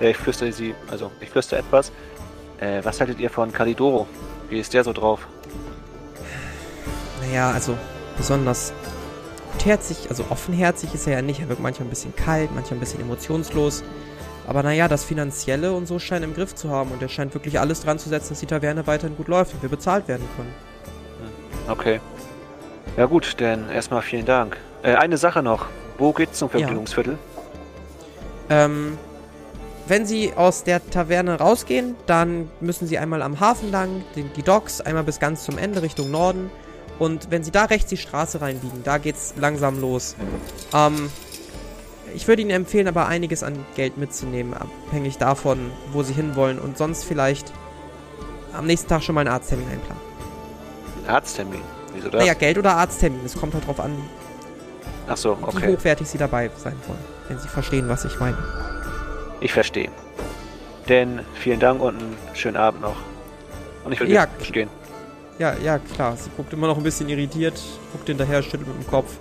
[0.00, 1.90] Äh, ich flüstere sie, also ich flüstere etwas.
[2.60, 4.06] Äh, was haltet ihr von Kalidoro?
[4.50, 5.26] Wie ist der so drauf?
[7.22, 7.76] Naja, also
[8.18, 8.74] besonders
[9.52, 11.40] gutherzig, also offenherzig ist er ja nicht.
[11.40, 13.82] Er wirkt manchmal ein bisschen kalt, manchmal ein bisschen emotionslos.
[14.46, 17.58] Aber naja, das Finanzielle und so scheint im Griff zu haben und er scheint wirklich
[17.58, 20.52] alles dran zu setzen, dass die Taverne weiterhin gut läuft und wir bezahlt werden können.
[21.66, 22.00] Okay.
[22.98, 24.58] Ja gut, dann erstmal vielen Dank.
[24.82, 25.66] Äh, eine Sache noch.
[25.96, 27.18] Wo geht's zum Vergnügungsviertel?
[28.50, 28.98] Ähm,
[29.86, 34.42] wenn Sie aus der Taverne rausgehen, dann müssen Sie einmal am Hafen lang, die, die
[34.42, 36.50] Docks, einmal bis ganz zum Ende Richtung Norden.
[36.98, 40.14] Und wenn Sie da rechts die Straße reinbiegen, da geht's langsam los.
[40.74, 41.10] Ähm,
[42.14, 46.58] ich würde Ihnen empfehlen, aber einiges an Geld mitzunehmen, abhängig davon, wo Sie hinwollen.
[46.58, 47.52] Und sonst vielleicht
[48.52, 50.02] am nächsten Tag schon mal einen Arzttermin einplanen.
[51.06, 51.60] Arzttermin.
[51.94, 52.20] Wieso das?
[52.20, 53.20] Naja, Geld oder Arzttermin.
[53.24, 53.96] Es kommt halt drauf an,
[55.08, 55.74] Ach so, wie okay.
[55.76, 56.98] hochwertig sie dabei sein wollen.
[57.28, 58.36] Wenn sie verstehen, was ich meine.
[59.40, 59.90] Ich verstehe.
[60.88, 62.96] Denn vielen Dank und einen schönen Abend noch.
[63.84, 64.26] Und ich will Ja.
[64.38, 64.68] jetzt gehen.
[65.38, 66.16] Ja, ja, klar.
[66.16, 67.60] Sie guckt immer noch ein bisschen irritiert,
[67.92, 69.16] guckt hinterher, schüttelt mit dem Kopf.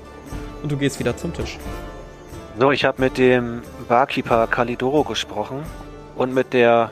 [0.63, 1.57] Und du gehst wieder zum Tisch.
[2.59, 5.61] So, ich habe mit dem Barkeeper Kalidoro gesprochen
[6.15, 6.91] und mit der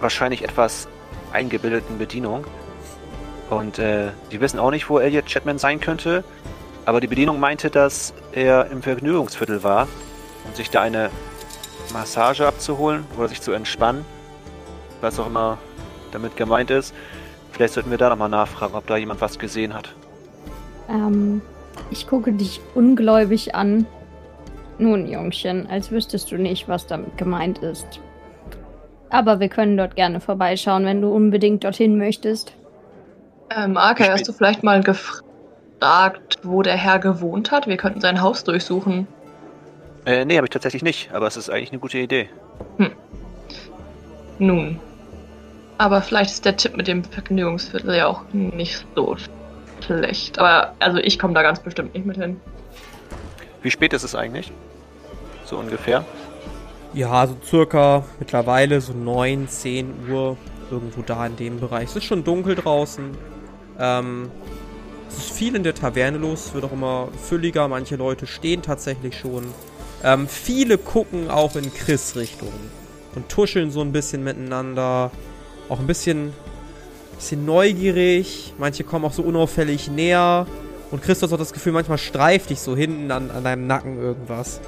[0.00, 0.86] wahrscheinlich etwas
[1.32, 2.44] eingebildeten Bedienung.
[3.50, 6.22] Und äh, die wissen auch nicht, wo Elliot Chapman sein könnte.
[6.86, 9.88] Aber die Bedienung meinte, dass er im Vergnügungsviertel war
[10.46, 11.10] und sich da eine
[11.92, 14.04] Massage abzuholen oder sich zu entspannen.
[15.00, 15.58] Was auch immer
[16.12, 16.94] damit gemeint ist.
[17.52, 19.94] Vielleicht sollten wir da nochmal nachfragen, ob da jemand was gesehen hat.
[20.88, 21.40] Ähm,
[21.90, 23.86] ich gucke dich ungläubig an.
[24.78, 28.00] Nun, Jungchen, als wüsstest du nicht, was damit gemeint ist.
[29.10, 32.52] Aber wir können dort gerne vorbeischauen, wenn du unbedingt dorthin möchtest.
[33.54, 35.24] Ähm, Arke, hast du vielleicht mal gefragt,
[36.42, 37.66] wo der Herr gewohnt hat?
[37.66, 39.06] Wir könnten sein Haus durchsuchen.
[40.06, 42.28] Äh, nee, habe ich tatsächlich nicht, aber es ist eigentlich eine gute Idee.
[44.38, 44.78] Nun.
[45.78, 49.16] Aber vielleicht ist der Tipp mit dem Vergnügungsviertel ja auch nicht so
[49.84, 50.38] schlecht.
[50.38, 52.40] Aber also ich komme da ganz bestimmt nicht mit hin.
[53.62, 54.52] Wie spät ist es eigentlich?
[55.44, 56.04] So ungefähr.
[56.92, 60.36] Ja, so circa mittlerweile so 9, 10 Uhr.
[60.70, 61.88] Irgendwo da in dem Bereich.
[61.88, 63.10] Es ist schon dunkel draußen.
[63.78, 64.30] Ähm,
[65.10, 66.54] es ist viel in der Taverne los.
[66.54, 67.68] Wird auch immer fülliger.
[67.68, 69.44] Manche Leute stehen tatsächlich schon.
[70.02, 72.52] Ähm, viele gucken auch in Chris Richtung.
[73.14, 75.10] Und tuscheln so ein bisschen miteinander.
[75.68, 76.32] Auch ein bisschen,
[77.16, 78.54] bisschen neugierig.
[78.58, 80.46] Manche kommen auch so unauffällig näher.
[80.90, 83.98] Und Chris hat auch das Gefühl, manchmal streift dich so hinten an, an deinem Nacken
[83.98, 84.60] irgendwas.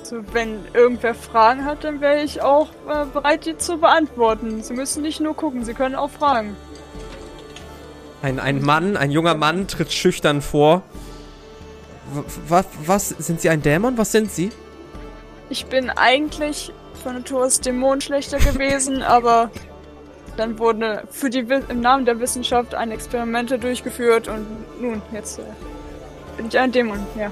[0.00, 4.62] Also wenn irgendwer Fragen hat, dann wäre ich auch äh, bereit, die zu beantworten.
[4.62, 6.56] Sie müssen nicht nur gucken, Sie können auch fragen.
[8.20, 10.82] Ein, ein Mann, ein junger Mann tritt schüchtern vor.
[12.48, 13.98] Was, was, sind Sie ein Dämon?
[13.98, 14.50] Was sind Sie?
[15.50, 19.50] Ich bin eigentlich von Natur aus Dämonenschlechter gewesen, aber
[20.36, 24.46] dann wurde für die im Namen der Wissenschaft ein Experimente durchgeführt und
[24.80, 25.42] nun, jetzt äh,
[26.36, 27.30] bin ich ein Dämon, ja.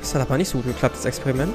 [0.00, 1.54] Das hat aber nicht so gut geklappt, das Experiment.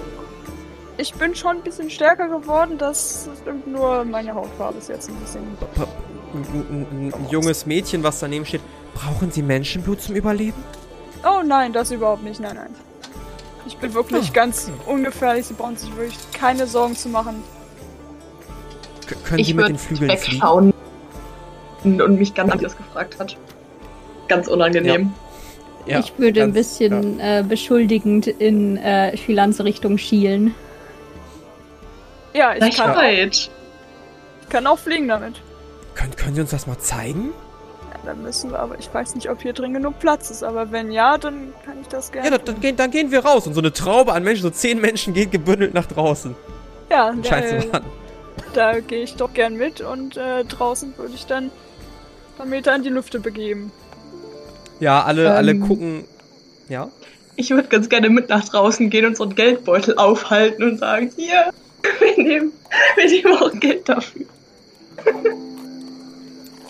[0.98, 5.16] Ich bin schon ein bisschen stärker geworden, das stimmt nur meine Hautfarbe ist jetzt ein
[5.16, 5.44] bisschen.
[6.34, 8.62] Ein, ein, ein junges Mädchen, was daneben steht.
[8.94, 10.64] Brauchen Sie Menschenblut zum Überleben?
[11.26, 12.76] Oh nein, das überhaupt nicht, nein, nein.
[13.66, 17.44] Ich bin wirklich Oh, ganz ungefährlich, Sie brauchen sich wirklich keine Sorgen zu machen.
[19.06, 20.34] K können Sie ich mit würde den Flügeln fliegen?
[20.34, 20.74] wegschauen
[21.84, 23.38] und mich ganz anders gefragt hat.
[24.28, 25.14] Ganz unangenehm.
[25.86, 30.54] Ja, ich würde ein ganz- bisschen äh, beschuldigend in äh, Shilans Richtung schielen.
[32.34, 33.50] Ja, ich kann, Frechheit.
[34.44, 35.42] ich kann auch fliegen damit.
[36.00, 36.04] Ja.
[36.04, 37.32] Können, können Sie uns das mal zeigen?
[37.92, 40.72] Ja, dann müssen wir, aber ich weiß nicht, ob hier drin genug Platz ist, aber
[40.72, 42.30] wenn ja, dann kann ich das gerne.
[42.30, 43.48] Ja, dann, dann, gehen, dann gehen wir raus.
[43.48, 46.36] Und so eine Traube an Menschen, so zehn Menschen geht gebündelt nach draußen.
[46.90, 47.84] ja, Scheint äh, so an.
[48.54, 51.52] da gehe ich doch gern mit und äh, draußen würde ich dann ein
[52.38, 53.72] paar Meter in die Lüfte begeben.
[54.80, 55.68] Ja, alle, alle Ähm.
[55.68, 56.06] gucken.
[56.70, 56.90] Ja.
[57.36, 61.12] Ich würde ganz gerne mit nach draußen gehen und so einen Geldbeutel aufhalten und sagen,
[61.16, 61.52] hier,
[62.00, 62.52] wir nehmen,
[62.96, 64.26] wir nehmen auch Geld dafür.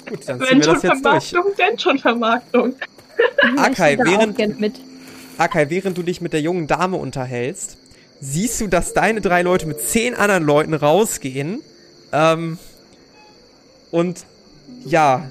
[0.09, 1.29] Gut, dann ziehen Wenn wir schon das jetzt durch.
[1.29, 2.75] Vermarktung, denn schon Vermarktung.
[3.57, 4.79] Akai, während-.
[5.37, 7.77] Akai, während du dich mit der jungen Dame unterhältst,
[8.19, 11.61] siehst du, dass deine drei Leute mit zehn anderen Leuten rausgehen.
[12.11, 12.57] Ähm,
[13.91, 14.25] und
[14.85, 15.29] ja.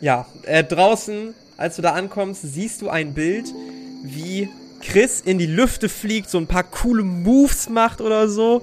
[0.00, 3.52] Ja, äh, draußen, als du da ankommst, siehst du ein Bild,
[4.02, 4.48] wie
[4.80, 8.62] Chris in die Lüfte fliegt, so ein paar coole Moves macht oder so.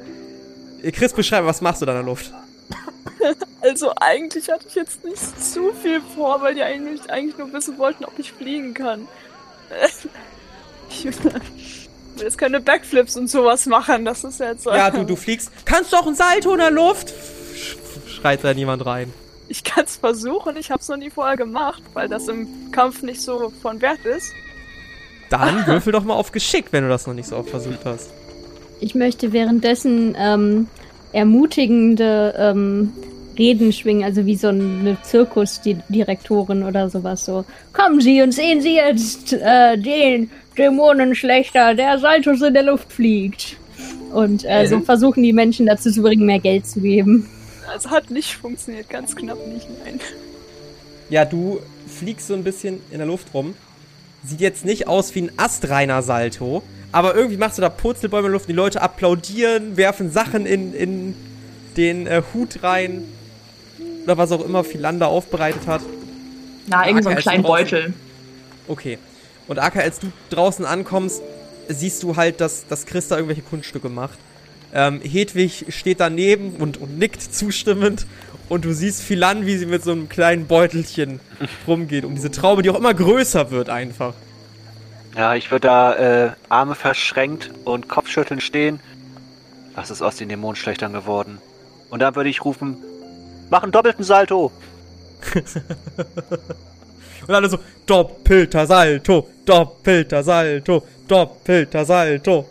[0.81, 2.33] Äh, Chris, beschreib, was machst du da in der Luft?
[3.79, 7.77] Also eigentlich hatte ich jetzt nicht zu viel vor, weil die eigentlich, eigentlich nur wissen
[7.77, 9.07] wollten, ob ich fliegen kann.
[10.89, 11.13] Ich will
[12.19, 14.71] jetzt keine Backflips und sowas machen, das ist jetzt so.
[14.71, 15.51] Ja, du, du fliegst.
[15.65, 17.13] Kannst du auch ein Salto in der Luft?
[17.53, 19.13] Sch- Schreit da niemand rein.
[19.47, 23.03] Ich kann es versuchen, ich habe es noch nie vorher gemacht, weil das im Kampf
[23.03, 24.31] nicht so von Wert ist.
[25.29, 28.09] Dann würfel doch mal auf Geschick, wenn du das noch nicht so oft versucht hast.
[28.79, 30.67] Ich möchte währenddessen ähm,
[31.13, 32.91] ermutigende ähm,
[33.37, 37.45] Reden schwingen, also wie so eine Zirkusdirektorin oder sowas so.
[37.73, 43.57] Kommen Sie und sehen Sie jetzt äh, den Dämonenschlechter, der Saltos in der Luft fliegt.
[44.13, 47.29] Und äh, so versuchen die Menschen dazu zu bringen, mehr Geld zu geben.
[47.71, 49.99] Also hat nicht funktioniert, ganz knapp nicht, nein.
[51.09, 53.55] Ja, du fliegst so ein bisschen in der Luft rum.
[54.23, 58.31] Sieht jetzt nicht aus wie ein astreiner Salto, aber irgendwie machst du da Purzelbäume in
[58.31, 61.15] der Luft, die Leute applaudieren, werfen Sachen in, in
[61.75, 63.03] den äh, Hut rein
[64.07, 65.81] oder was auch immer Philander aufbereitet hat.
[66.67, 67.93] Na, irgend so einen kleinen Beutel.
[68.69, 68.99] Okay.
[69.49, 71.21] Und Aka, als du draußen ankommst,
[71.67, 74.17] siehst du halt, dass, dass Chris da irgendwelche Kunststücke macht.
[74.73, 78.05] Ähm, Hedwig steht daneben und, und nickt zustimmend.
[78.47, 81.19] Und du siehst Philan, wie sie mit so einem kleinen Beutelchen
[81.67, 84.13] rumgeht, um diese Traube, die auch immer größer wird einfach.
[85.17, 88.79] Ja, ich würde da äh, Arme verschränkt und Kopfschütteln stehen.
[89.75, 91.39] Was ist aus den Dämonenschlechtern geworden?
[91.89, 92.77] Und dann würde ich rufen,
[93.49, 94.51] mach einen doppelten Salto.
[97.27, 102.45] Und alle so, doppelter Salto, doppelter Salto, doppelter Salto.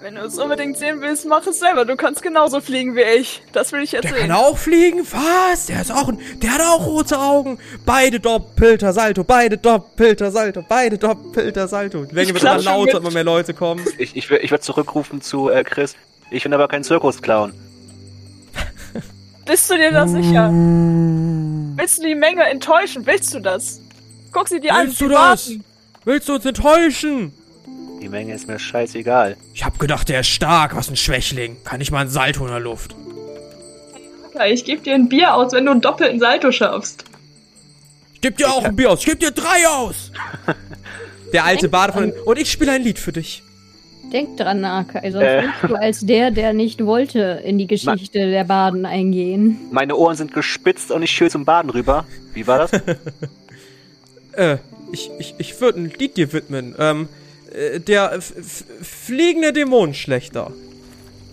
[0.00, 1.84] Wenn du es unbedingt sehen willst, mach es selber.
[1.84, 3.42] Du kannst genauso fliegen wie ich.
[3.52, 4.28] Das will ich jetzt Der sehen.
[4.28, 5.00] kann auch fliegen?
[5.10, 5.66] Was?
[5.66, 7.58] Der ist auch ein, der hat auch rote Augen.
[7.84, 12.04] Beide doppelter Salto, beide doppelter Salto, beide doppelter Salto.
[12.04, 13.84] Die Ich wird immer lauter, immer mehr Leute kommen.
[13.98, 15.96] Ich, ich, ich würde zurückrufen zu äh, Chris.
[16.30, 17.52] Ich bin aber kein Zirkusclown.
[19.48, 20.50] Bist du dir da sicher?
[20.52, 23.06] Willst du die Menge enttäuschen?
[23.06, 23.80] Willst du das?
[24.30, 24.88] Guck sie dir an.
[24.88, 25.48] Willst du das?
[25.48, 25.64] warten.
[26.04, 27.32] Willst du uns enttäuschen?
[28.02, 29.38] Die Menge ist mir scheißegal.
[29.54, 31.56] Ich hab gedacht, der ist stark, was ein Schwächling.
[31.64, 32.94] Kann ich mal ein Salto in der Luft.
[34.46, 37.04] Ich gebe dir ein Bier aus, wenn du einen doppelten Salto schaffst.
[38.12, 40.12] Ich geb dir auch ein Bier aus, ich geb dir drei aus.
[41.32, 43.42] Der alte Bade von und ich spiele ein Lied für dich.
[44.12, 45.42] Denk dran, Akai, sonst Äh.
[45.42, 49.58] bist du als der, der nicht wollte, in die Geschichte der Baden eingehen.
[49.70, 52.06] Meine Ohren sind gespitzt und ich schiel zum Baden rüber.
[52.34, 52.70] Wie war das?
[54.32, 54.58] Äh,
[54.92, 56.74] ich, ich, ich würde ein Lied dir widmen.
[56.78, 57.08] Ähm,
[57.52, 60.52] äh, der f- f- fliegende Dämonenschlechter.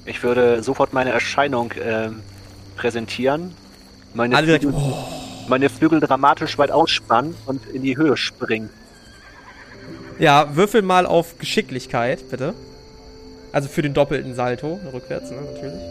[0.08, 2.22] Ich würde sofort meine Erscheinung ähm,
[2.76, 3.52] präsentieren.
[4.16, 4.96] Meine, Alle Flügel, oh,
[5.48, 8.70] meine Flügel dramatisch weit ausspannen und in die Höhe springen.
[10.20, 12.54] Ja, würfel mal auf Geschicklichkeit, bitte.
[13.52, 15.82] Also für den doppelten Salto, rückwärts, ne, natürlich.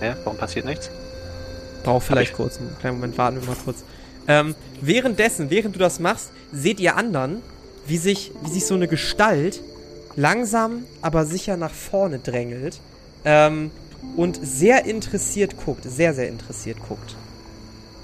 [0.00, 0.90] Ja, warum passiert nichts?
[1.84, 3.82] Braucht vielleicht ich- kurz, einen kleinen Moment, warten wir mal kurz.
[4.26, 7.42] Ähm, währenddessen, während du das machst, seht ihr anderen,
[7.86, 9.60] wie sich, wie sich so eine Gestalt
[10.16, 12.78] langsam, aber sicher nach vorne drängelt
[13.24, 13.70] ähm,
[14.16, 17.16] und sehr interessiert guckt, sehr, sehr interessiert guckt.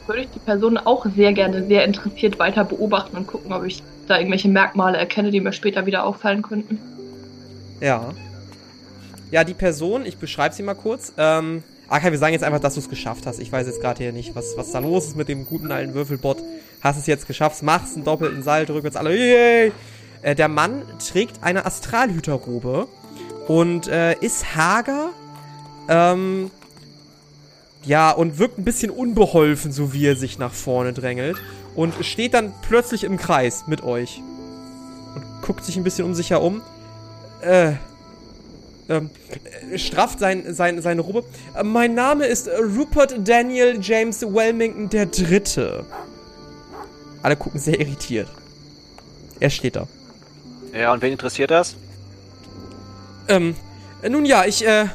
[0.07, 3.83] Würde ich die Person auch sehr gerne sehr interessiert weiter beobachten und gucken, ob ich
[4.07, 6.79] da irgendwelche Merkmale erkenne, die mir später wieder auffallen könnten.
[7.81, 8.13] Ja.
[9.31, 11.13] Ja, die Person, ich beschreibe sie mal kurz.
[11.19, 13.41] Ähm, okay, wir sagen jetzt einfach, dass du es geschafft hast.
[13.41, 15.95] Ich weiß jetzt gerade hier nicht, was, was da los ist mit dem guten alten
[15.95, 16.39] Würfelbot.
[16.81, 19.17] Hast es jetzt geschafft, machst einen doppelten Salto, rückwärts alle.
[19.17, 19.73] Yay!
[20.23, 22.89] Äh, der Mann trägt eine Astralhüterrobe
[23.49, 25.11] und äh, ist hager.
[25.89, 26.51] Ähm,
[27.85, 31.37] ja, und wirkt ein bisschen unbeholfen, so wie er sich nach vorne drängelt.
[31.75, 34.23] Und steht dann plötzlich im Kreis mit euch.
[35.15, 36.63] Und guckt sich ein bisschen unsicher um.
[37.41, 37.73] Äh,
[38.89, 39.11] ähm,
[39.71, 41.25] äh, strafft sein, sein, seine Robe.
[41.57, 45.85] Äh, mein Name ist Rupert Daniel James Welmington der Dritte.
[47.23, 48.29] Alle gucken sehr irritiert.
[49.41, 49.89] Er steht da.
[50.73, 51.77] Ja, und wen interessiert das?
[53.29, 53.57] Ähm,
[54.03, 54.87] äh, nun ja, ich, äh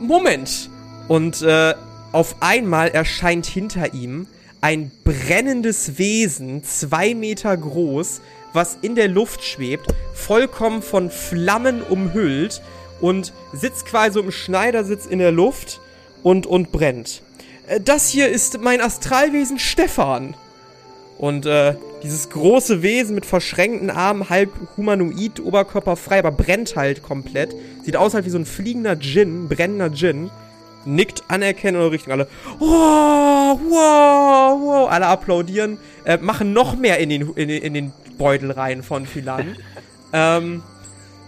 [0.00, 0.70] Moment.
[1.08, 1.74] Und, äh,
[2.12, 4.26] auf einmal erscheint hinter ihm
[4.62, 8.22] ein brennendes Wesen, zwei Meter groß,
[8.54, 12.62] was in der Luft schwebt, vollkommen von Flammen umhüllt
[13.00, 15.80] und sitzt quasi im Schneidersitz in der Luft
[16.22, 17.22] und, und brennt.
[17.66, 20.34] Äh, Das hier ist mein Astralwesen Stefan.
[21.18, 27.54] Und äh, dieses große Wesen mit verschränkten Armen, halb humanoid, oberkörperfrei, aber brennt halt komplett.
[27.84, 30.30] Sieht aus halt wie so ein fliegender Djinn, brennender Djinn.
[30.84, 32.12] Nickt anerkennen in eure Richtung.
[32.12, 34.90] Alle, wow, wow, wow.
[34.90, 35.78] Alle applaudieren.
[36.04, 39.56] Äh, machen noch mehr in den, in, den- in den Beutel rein von Philan.
[40.12, 40.62] ähm,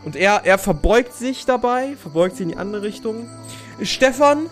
[0.04, 3.26] und er, er verbeugt sich dabei, verbeugt sich in die andere Richtung.
[3.82, 4.46] Stefan,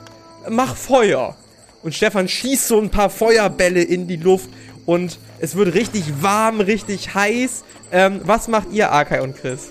[0.48, 1.36] mach Feuer.
[1.82, 4.48] Und Stefan schießt so ein paar Feuerbälle in die Luft
[4.86, 7.64] und es wird richtig warm, richtig heiß.
[7.90, 9.70] Ähm, was macht ihr, Akai und Chris?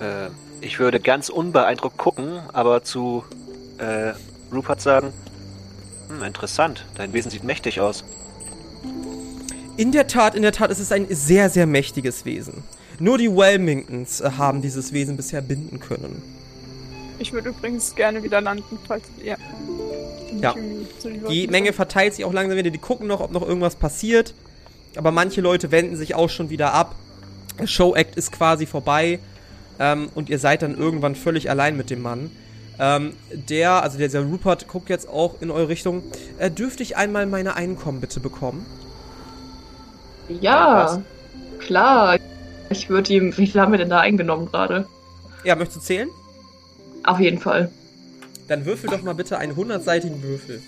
[0.00, 0.28] Äh,
[0.62, 3.22] ich würde ganz unbeeindruckt gucken, aber zu
[3.84, 4.14] äh,
[4.52, 5.12] Rupert sagen,
[6.08, 8.04] hm, interessant, dein Wesen sieht mächtig aus.
[9.76, 12.62] In der Tat, in der Tat, es ist ein sehr, sehr mächtiges Wesen.
[13.00, 16.22] Nur die Welmingtons äh, haben dieses Wesen bisher binden können.
[17.18, 19.36] Ich würde übrigens gerne wieder landen, falls ja.
[20.40, 20.54] Ja.
[21.30, 22.70] Die Menge verteilt sich auch langsam wieder.
[22.70, 24.34] Die gucken noch, ob noch irgendwas passiert.
[24.96, 26.94] Aber manche Leute wenden sich auch schon wieder ab.
[27.58, 29.20] Der Show-Act ist quasi vorbei.
[29.78, 32.30] Ähm, und ihr seid dann irgendwann völlig allein mit dem Mann.
[32.78, 36.02] Ähm, der, also der, der Rupert guckt jetzt auch in eure Richtung.
[36.38, 38.66] Äh, dürfte ich einmal meine Einkommen bitte bekommen?
[40.28, 41.02] Ja,
[41.60, 42.18] klar.
[42.70, 43.36] Ich würde ihm.
[43.36, 44.86] Wie viel haben wir denn da eingenommen gerade?
[45.44, 46.08] Ja, möchtest du zählen?
[47.04, 47.70] Auf jeden Fall.
[48.48, 50.62] Dann würfel doch mal bitte einen hundertseitigen Würfel.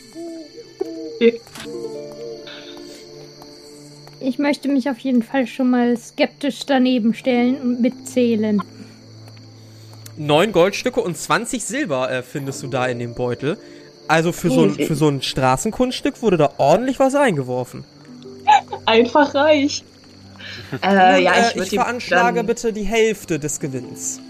[1.16, 1.40] Okay.
[4.20, 8.62] Ich möchte mich auf jeden Fall schon mal skeptisch daneben stellen und mitzählen.
[10.16, 13.58] Neun Goldstücke und 20 Silber äh, findest du da in dem Beutel.
[14.08, 17.84] Also für so, ein, für so ein Straßenkunststück wurde da ordentlich was reingeworfen.
[18.86, 19.82] Einfach reich.
[20.82, 24.20] Äh, ja, äh, ich würde ich veranschlage dann, bitte die Hälfte des Gewinns.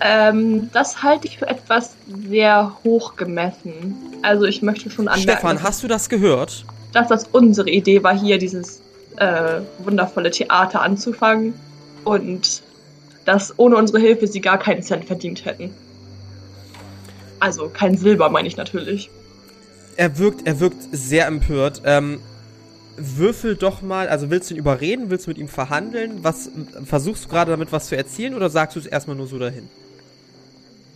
[0.00, 1.94] ähm, Das halte ich für etwas
[2.28, 3.96] sehr hoch gemessen.
[4.22, 6.64] Also ich möchte schon anmerken, Stefan, dass, hast du das gehört?
[6.92, 8.80] dass das unsere Idee war, hier dieses
[9.16, 11.54] äh, wundervolle Theater anzufangen
[12.04, 12.62] und
[13.30, 15.70] dass ohne unsere Hilfe sie gar keinen Cent verdient hätten.
[17.38, 19.08] Also kein Silber, meine ich natürlich.
[19.96, 21.82] Er wirkt, er wirkt sehr empört.
[21.84, 22.20] Ähm,
[22.96, 26.18] würfel doch mal, also willst du ihn überreden, willst du mit ihm verhandeln?
[26.24, 26.50] Was
[26.84, 29.68] versuchst du gerade damit was zu erzielen oder sagst du es erstmal nur so dahin?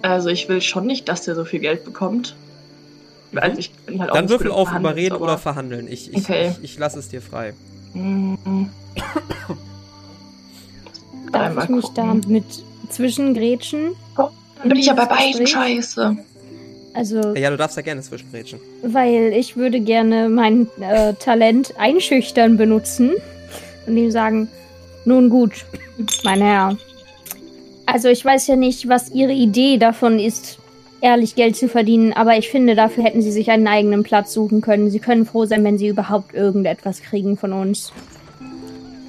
[0.02, 2.34] Also ich will schon nicht, dass der so viel Geld bekommt.
[3.36, 5.86] Also ich bin halt auch Dann würfel auf überreden aber- oder verhandeln.
[5.86, 6.50] Ich, ich, Okay.
[6.58, 7.54] ich, ich lasse es dir frei.
[7.94, 8.70] Mhm.
[11.34, 12.44] Darf Einmal ich mich da mit
[12.90, 13.94] zwischengrätschen?
[14.16, 16.16] Dann bin ich ja bei beiden scheiße.
[16.94, 18.60] Also, Ja, du darfst da gerne zwischenrätschen.
[18.82, 23.12] weil ich würde gerne mein äh, Talent einschüchtern benutzen
[23.86, 24.48] und ihm sagen,
[25.04, 25.64] nun gut,
[26.22, 26.76] mein Herr.
[27.86, 30.58] Also ich weiß ja nicht, was Ihre Idee davon ist,
[31.00, 34.60] ehrlich Geld zu verdienen, aber ich finde, dafür hätten Sie sich einen eigenen Platz suchen
[34.62, 34.88] können.
[34.88, 37.92] Sie können froh sein, wenn Sie überhaupt irgendetwas kriegen von uns.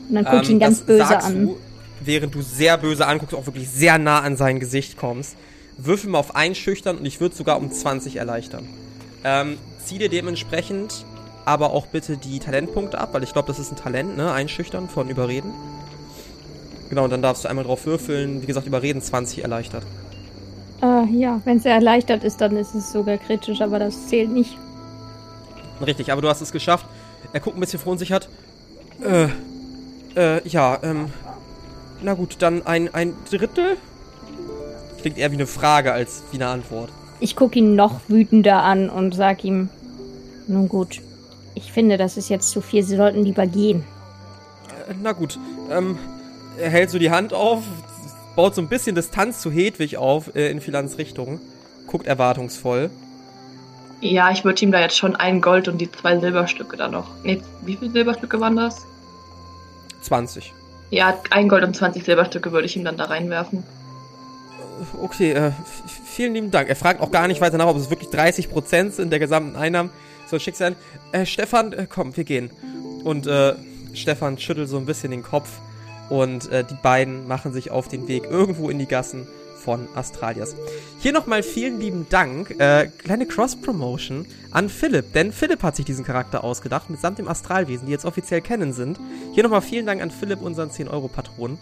[0.10, 1.46] Und dann gucke ich ihn ganz Ähm, böse an.
[1.48, 1.58] Du,
[2.06, 5.36] während du sehr böse anguckst, auch wirklich sehr nah an sein Gesicht kommst.
[5.78, 8.68] Würfel mal auf Einschüchtern und ich würde sogar um 20 erleichtern.
[9.24, 11.06] Ähm, zieh dir dementsprechend
[11.46, 14.32] aber auch bitte die Talentpunkte ab, weil ich glaube, das ist ein Talent, ne?
[14.32, 15.54] Einschüchtern von Überreden.
[16.90, 18.42] Genau, und dann darfst du einmal drauf würfeln.
[18.42, 19.84] Wie gesagt, Überreden 20 erleichtert.
[20.82, 24.58] Ah, ja, wenn es erleichtert ist, dann ist es sogar kritisch, aber das zählt nicht.
[25.86, 26.86] Richtig, aber du hast es geschafft.
[27.34, 28.30] Er guckt ein bisschen verunsichert.
[29.02, 29.28] Äh,
[30.16, 31.08] äh, ja, ähm.
[32.06, 33.78] Na gut, dann ein, ein Drittel?
[35.02, 36.92] Klingt eher wie eine Frage als wie eine Antwort.
[37.20, 39.70] Ich gucke ihn noch wütender an und sag ihm,
[40.48, 41.02] nun gut,
[41.56, 43.84] ich finde, das ist jetzt zu viel, Sie sollten lieber gehen.
[44.88, 45.40] Äh, Na gut,
[45.72, 45.98] ähm,
[46.60, 47.64] er hält so die Hand auf,
[48.36, 51.40] baut so ein bisschen Distanz zu Hedwig auf, äh, in Philans Richtung.
[51.88, 52.92] Guckt erwartungsvoll.
[54.02, 57.08] Ja, ich würde ihm da jetzt schon ein Gold und die zwei Silberstücke da noch.
[57.24, 58.86] Nee, wie viele Silberstücke waren das?
[60.02, 60.54] 20.
[60.96, 63.66] Ja, ein Gold und 20 Silberstücke würde ich ihm dann da reinwerfen.
[65.02, 65.52] Okay, äh,
[66.06, 66.70] vielen lieben Dank.
[66.70, 69.90] Er fragt auch gar nicht weiter nach, ob es wirklich 30% sind der gesamten Einnahmen.
[70.28, 70.78] So schick sein.
[71.12, 72.50] Äh, Stefan, äh, komm, wir gehen.
[73.04, 73.56] Und äh,
[73.94, 75.50] Stefan schüttelt so ein bisschen den Kopf
[76.10, 79.28] und äh, die beiden machen sich auf den Weg irgendwo in die Gassen
[79.66, 80.56] von Astralias.
[81.00, 86.06] Hier nochmal vielen lieben Dank, äh, kleine Cross-Promotion an Philipp, denn Philipp hat sich diesen
[86.06, 89.00] Charakter ausgedacht, mitsamt dem Astralwesen, die jetzt offiziell kennen sind.
[89.34, 91.58] Hier nochmal vielen Dank an Philipp, unseren 10-Euro-Patron.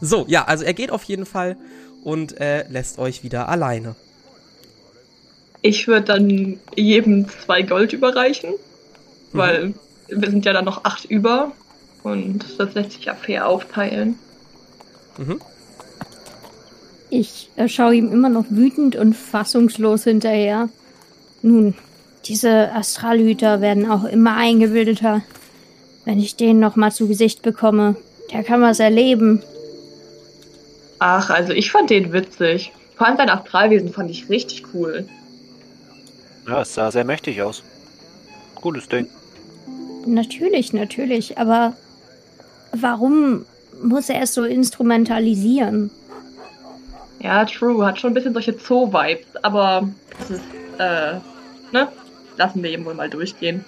[0.00, 1.56] So, ja, also er geht auf jeden Fall
[2.02, 3.94] und äh, lässt euch wieder alleine.
[5.60, 8.54] Ich würde dann jedem zwei Gold überreichen,
[9.32, 9.74] weil
[10.08, 11.52] wir sind ja dann noch acht über
[12.02, 14.18] und das lässt sich ja fair aufteilen.
[15.18, 15.40] Mhm.
[17.10, 20.68] Ich äh, schaue ihm immer noch wütend und fassungslos hinterher.
[21.42, 21.74] Nun,
[22.24, 25.22] diese Astralhüter werden auch immer eingebildeter.
[26.04, 27.96] Wenn ich den noch mal zu Gesicht bekomme,
[28.32, 29.42] der kann was erleben.
[30.98, 32.72] Ach, also ich fand den witzig.
[32.96, 35.06] Vor allem sein Astralwesen fand ich richtig cool.
[36.48, 37.62] Ja, es sah sehr mächtig aus.
[38.60, 39.06] Gutes Ding.
[40.06, 41.74] Natürlich, natürlich, aber
[42.72, 43.44] warum
[43.82, 45.90] muss er es so instrumentalisieren?
[47.20, 49.88] Ja, true, hat schon ein bisschen solche Zoo-Vibes, aber
[50.18, 50.44] das ist,
[50.78, 51.14] äh,
[51.72, 51.88] ne?
[52.36, 53.64] Lassen wir ihm wohl mal durchgehen.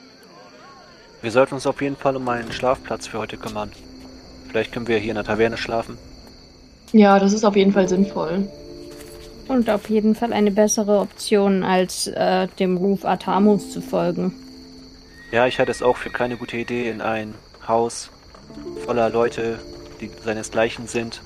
[1.23, 3.73] Wir sollten uns auf jeden Fall um einen Schlafplatz für heute kümmern.
[4.49, 5.99] Vielleicht können wir hier in der Taverne schlafen.
[6.93, 8.49] Ja, das ist auf jeden Fall sinnvoll.
[9.49, 14.35] Und auf jeden Fall eine bessere Option, als äh, dem Ruf Atamus zu folgen.
[15.33, 17.35] Ja, ich halte es auch für keine gute Idee, in ein
[17.67, 18.11] Haus
[18.85, 19.59] voller Leute,
[20.01, 21.23] die seinesgleichen sind.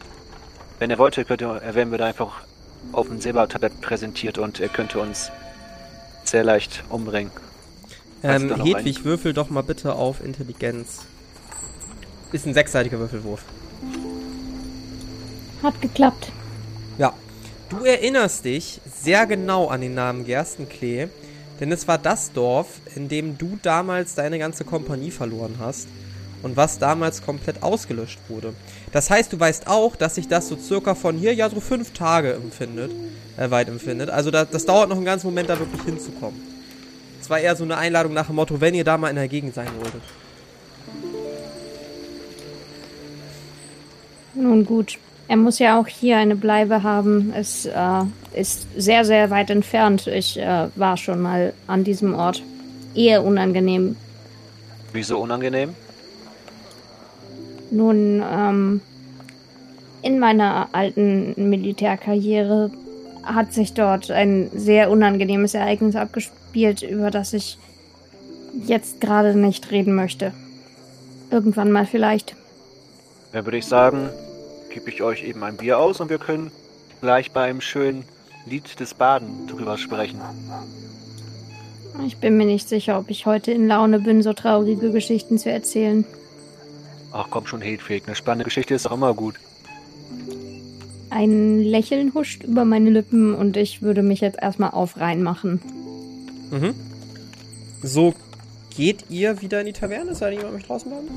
[0.83, 2.43] Wenn er wollte, könnte er, wären wir da einfach
[2.91, 5.30] auf dem Silbertablett präsentiert und er könnte uns
[6.24, 7.30] sehr leicht umbringen.
[8.24, 11.07] Ähm, Hedwig, würfel doch mal bitte auf Intelligenz.
[12.33, 13.45] Ist ein sechsseitiger Würfelwurf.
[15.62, 16.33] Hat geklappt.
[16.99, 17.12] Ja.
[17.68, 21.07] Du erinnerst dich sehr genau an den Namen Gerstenklee,
[21.61, 25.87] denn es war das Dorf, in dem du damals deine ganze Kompanie verloren hast
[26.43, 28.55] und was damals komplett ausgelöscht wurde.
[28.93, 31.93] Das heißt, du weißt auch, dass sich das so circa von hier ja so fünf
[31.93, 32.93] Tage empfindet,
[33.36, 34.11] äh, weit empfindet.
[34.11, 36.40] Also da, das dauert noch einen ganzen Moment, da wirklich hinzukommen.
[37.20, 39.28] Es war eher so eine Einladung nach dem Motto, wenn ihr da mal in der
[39.28, 40.03] Gegend sein wolltet.
[44.34, 44.99] Nun gut.
[45.28, 47.32] Er muss ja auch hier eine Bleibe haben.
[47.34, 50.07] Es äh, ist sehr, sehr weit entfernt.
[50.07, 52.43] Ich äh, war schon mal an diesem Ort.
[52.95, 53.97] Eher unangenehm.
[54.93, 55.74] Wieso unangenehm?
[57.72, 58.82] Nun, ähm,
[60.02, 62.70] in meiner alten Militärkarriere
[63.22, 67.56] hat sich dort ein sehr unangenehmes Ereignis abgespielt, über das ich
[68.66, 70.34] jetzt gerade nicht reden möchte.
[71.30, 72.36] Irgendwann mal vielleicht.
[73.32, 74.10] Dann würde ich sagen,
[74.68, 76.50] gebe ich euch eben ein Bier aus und wir können
[77.00, 78.04] gleich beim schönen
[78.44, 80.20] Lied des Baden drüber sprechen.
[82.06, 85.50] Ich bin mir nicht sicher, ob ich heute in Laune bin, so traurige Geschichten zu
[85.50, 86.04] erzählen.
[87.12, 89.34] Ach komm schon, Hedwig, eine spannende Geschichte ist doch immer gut.
[91.10, 95.60] Ein Lächeln huscht über meine Lippen und ich würde mich jetzt erstmal aufrein machen.
[96.50, 96.74] Mhm.
[97.82, 98.14] So
[98.74, 100.14] geht ihr wieder in die Taverne?
[100.14, 101.08] Soll jemand mich draußen bleiben?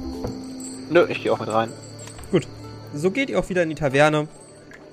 [0.89, 1.71] Nö, ich gehe auch mit rein.
[2.31, 2.45] Gut.
[2.93, 4.27] So geht ihr auch wieder in die Taverne.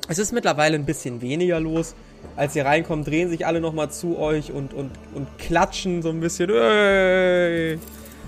[0.09, 1.95] Es ist mittlerweile ein bisschen weniger los.
[2.37, 6.21] Als ihr reinkommt, drehen sich alle nochmal zu euch und, und, und klatschen so ein
[6.21, 6.51] bisschen.
[6.51, 7.79] Hey,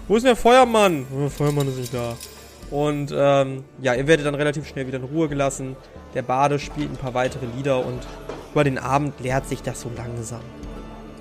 [0.09, 1.07] wo ist denn der Feuermann?
[1.15, 2.17] Oh, der Feuermann ist nicht da.
[2.75, 5.77] Und ähm, ja, ihr werdet dann relativ schnell wieder in Ruhe gelassen.
[6.13, 8.01] Der Bade spielt ein paar weitere Lieder und
[8.51, 10.41] über den Abend leert sich das so langsam.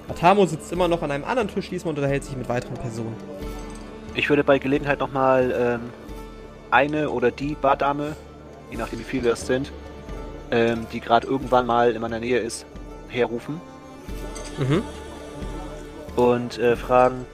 [0.10, 3.16] Atamo sitzt immer noch an einem anderen Tisch diesmal und unterhält sich mit weiteren Personen.
[4.16, 5.82] Ich würde bei Gelegenheit nochmal ähm,
[6.72, 8.16] eine oder die Bardame,
[8.72, 9.72] je nachdem wie viele es sind,
[10.50, 12.66] ähm, die gerade irgendwann mal in meiner Nähe ist,
[13.10, 13.62] herrufen
[14.58, 14.82] Mhm.
[16.16, 17.28] und äh, fragen,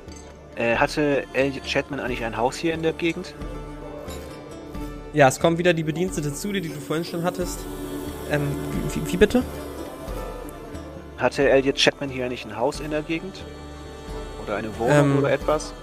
[0.58, 3.34] äh, hatte Elliot Chatman eigentlich ein Haus hier in der Gegend?
[5.14, 7.60] Ja, es kommt wieder die Bedienstete zu dir, die du vorhin schon hattest.
[8.30, 8.42] Ähm,
[8.94, 9.44] wie, wie bitte?
[11.18, 13.42] Hatte Elliot Chatman hier eigentlich ein Haus in der Gegend?
[14.44, 15.74] Oder eine Wohnung Ähm, oder etwas?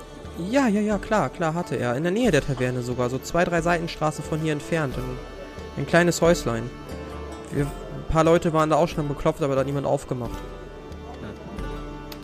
[0.50, 1.96] Ja, ja, ja, klar, klar hatte er.
[1.96, 4.94] In der Nähe der Taverne sogar, so zwei, drei Seitenstraße von hier entfernt.
[4.96, 6.70] Ein, ein kleines Häuslein.
[7.52, 10.38] Wir, ein paar Leute waren da auch schon beklopft, aber da hat niemand aufgemacht.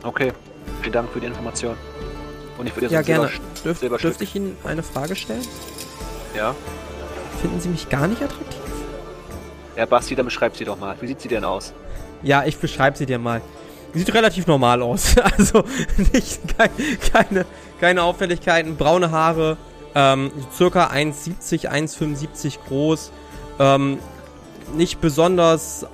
[0.05, 0.33] Okay,
[0.81, 1.77] vielen Dank für die Information.
[2.59, 3.29] Und ich würde jetzt Ja, gerne.
[3.29, 5.43] Silberst- Dürf, dürfte ich Ihnen eine Frage stellen?
[6.37, 6.55] Ja.
[7.43, 8.61] Finden Sie mich gar nicht attraktiv?
[9.77, 10.95] Ja, Basti, dann beschreib sie doch mal.
[11.01, 11.73] Wie sieht sie denn aus?
[12.23, 13.43] Ja, ich beschreibe sie dir mal.
[13.95, 15.17] Sieht relativ normal aus.
[15.37, 15.65] Also
[16.13, 16.71] nicht kein,
[17.13, 17.47] keine,
[17.81, 18.77] keine Auffälligkeiten.
[18.77, 19.57] Braune Haare,
[19.97, 23.11] ähm, circa 1,70, 1,75 groß.
[23.59, 23.99] Ähm,
[24.77, 25.85] nicht besonders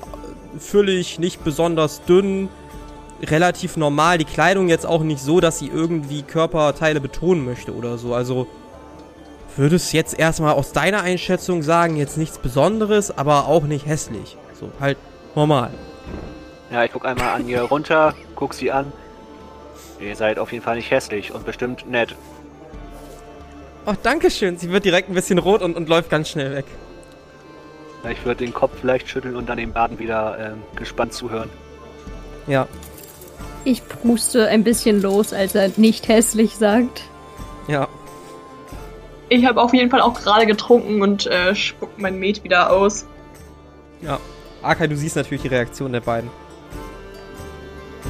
[0.59, 2.51] füllig, nicht besonders dünn.
[3.22, 4.18] Relativ normal.
[4.18, 8.12] Die Kleidung jetzt auch nicht so, dass sie irgendwie Körperteile betonen möchte oder so.
[8.12, 8.46] Also
[9.59, 14.36] würdest jetzt erstmal aus deiner Einschätzung sagen, jetzt nichts Besonderes, aber auch nicht hässlich.
[14.59, 14.96] So, halt
[15.34, 15.70] normal.
[16.70, 18.92] Ja, ich guck einmal an ihr runter, guck sie an.
[20.00, 22.14] Ihr seid auf jeden Fall nicht hässlich und bestimmt nett.
[23.86, 24.59] Ach, danke schön.
[24.59, 26.66] Sie wird direkt ein bisschen rot und, und läuft ganz schnell weg.
[28.04, 31.48] Ja, Ich würde den Kopf vielleicht schütteln und dann dem Baden wieder ähm, gespannt zuhören.
[32.46, 32.68] Ja,
[33.64, 37.02] Ich pruste ein bisschen los, als er nicht hässlich sagt.
[37.66, 37.88] ja.
[39.28, 43.06] Ich habe auf jeden Fall auch gerade getrunken und äh, spuck mein Met wieder aus.
[44.00, 44.18] Ja.
[44.62, 46.30] Akai, du siehst natürlich die Reaktion der beiden.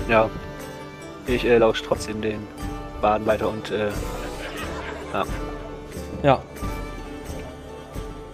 [0.08, 0.30] Ja.
[1.26, 2.46] Ich äh, lausche trotzdem den
[3.02, 3.90] Baden weiter und äh,
[6.22, 6.42] Ja.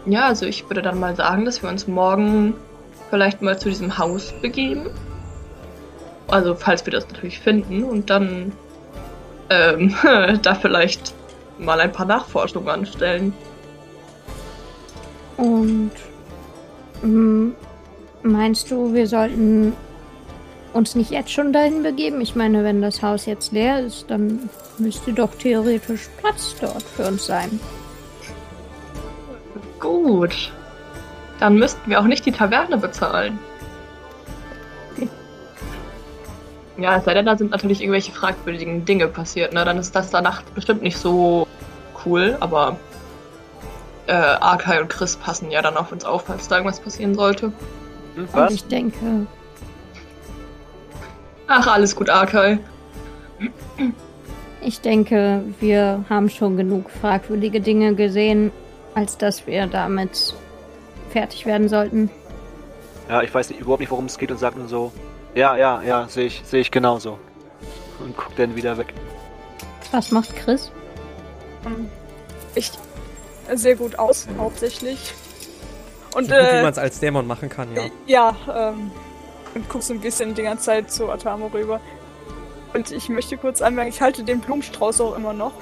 [0.06, 2.54] Ja, also ich würde dann mal sagen, dass wir uns morgen
[3.10, 4.90] vielleicht mal zu diesem Haus begeben.
[6.28, 8.52] Also falls wir das natürlich finden und dann
[9.50, 9.94] ähm,
[10.42, 11.14] da vielleicht
[11.58, 13.32] mal ein paar Nachforschungen anstellen.
[15.36, 15.92] Und
[17.02, 17.50] mm,
[18.22, 19.74] meinst du, wir sollten
[20.72, 22.20] uns nicht jetzt schon dahin begeben?
[22.20, 24.48] Ich meine, wenn das Haus jetzt leer ist, dann
[24.78, 27.60] müsste doch theoretisch Platz dort für uns sein.
[29.78, 30.52] Gut.
[31.40, 33.38] Dann müssten wir auch nicht die Taverne bezahlen.
[36.76, 39.64] Ja, es sei denn, da sind natürlich irgendwelche fragwürdigen Dinge passiert, ne?
[39.64, 41.46] Dann ist das danach bestimmt nicht so
[42.04, 42.76] cool, aber
[44.06, 47.52] äh, Arkai und Chris passen ja dann auf uns auf, falls da irgendwas passieren sollte.
[48.16, 48.52] hm, Und was?
[48.54, 49.26] ich denke,
[51.46, 52.58] Ach, alles gut, Arkai.
[54.62, 58.50] ich denke, wir haben schon genug fragwürdige Dinge gesehen,
[58.94, 60.34] als dass wir damit
[61.10, 62.10] fertig werden sollten.
[63.08, 64.90] Ja, ich weiß nicht, überhaupt nicht, worum es geht und sagt nur so.
[65.34, 67.18] Ja, ja, ja, sehe ich, sehe ich genauso.
[68.00, 68.92] Und guckt dann wieder weg.
[69.92, 70.70] Was macht Chris?
[72.54, 72.72] Ich
[73.52, 75.14] sehr gut aus, hauptsächlich.
[76.14, 77.82] Und So gut, wie äh, man es als Dämon machen kann, ja.
[78.06, 78.36] ja,
[78.70, 78.90] ähm,
[79.54, 81.80] und guck so ein bisschen die ganze Zeit zu Atamo rüber.
[82.72, 85.52] Und ich möchte kurz anmerken, ich halte den Blumenstrauß auch immer noch.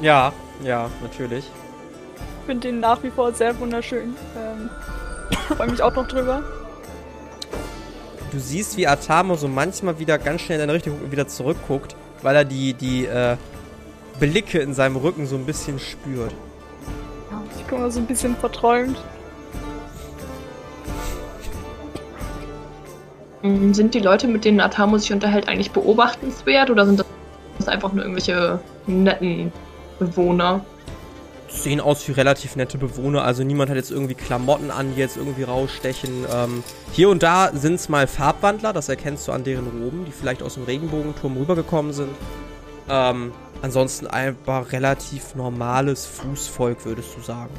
[0.00, 0.32] Ja,
[0.62, 1.44] ja, natürlich.
[2.46, 4.16] finde den nach wie vor sehr wunderschön.
[4.36, 4.70] Ähm,
[5.56, 6.42] Freue mich auch noch drüber.
[8.30, 12.36] Du siehst, wie Atamo so manchmal wieder ganz schnell in deine Richtung wieder zurückguckt, weil
[12.36, 13.36] er die, die äh,
[14.20, 16.32] Blicke in seinem Rücken so ein bisschen spürt.
[17.56, 18.96] Ich gucke mal so ein bisschen verträumt.
[23.42, 27.04] Mm, Sind die Leute, mit denen Atamo sich unterhält, eigentlich beobachtenswert oder sind
[27.58, 29.52] das einfach nur irgendwelche netten
[29.98, 30.64] Bewohner?
[31.50, 35.16] Sehen aus wie relativ nette Bewohner, also niemand hat jetzt irgendwie Klamotten an, die jetzt
[35.16, 36.24] irgendwie rausstechen.
[36.32, 40.12] Ähm, hier und da sind es mal Farbwandler, das erkennst du an deren Roben, die
[40.12, 42.10] vielleicht aus dem Regenbogenturm rübergekommen sind.
[42.88, 43.32] Ähm,
[43.62, 47.52] ansonsten einfach relativ normales Fußvolk, würdest du sagen.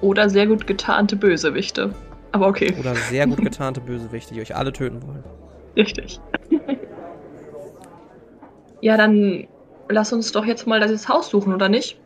[0.00, 1.94] Oder sehr gut getarnte Bösewichte.
[2.32, 5.24] Aber okay, Oder sehr gut getarnte Bösewichte, die euch alle töten wollen.
[5.76, 6.20] richtig.
[8.80, 9.46] ja, dann
[9.88, 11.98] lass uns doch jetzt mal das Haus suchen, oder nicht?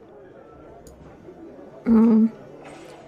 [1.85, 2.31] Hm.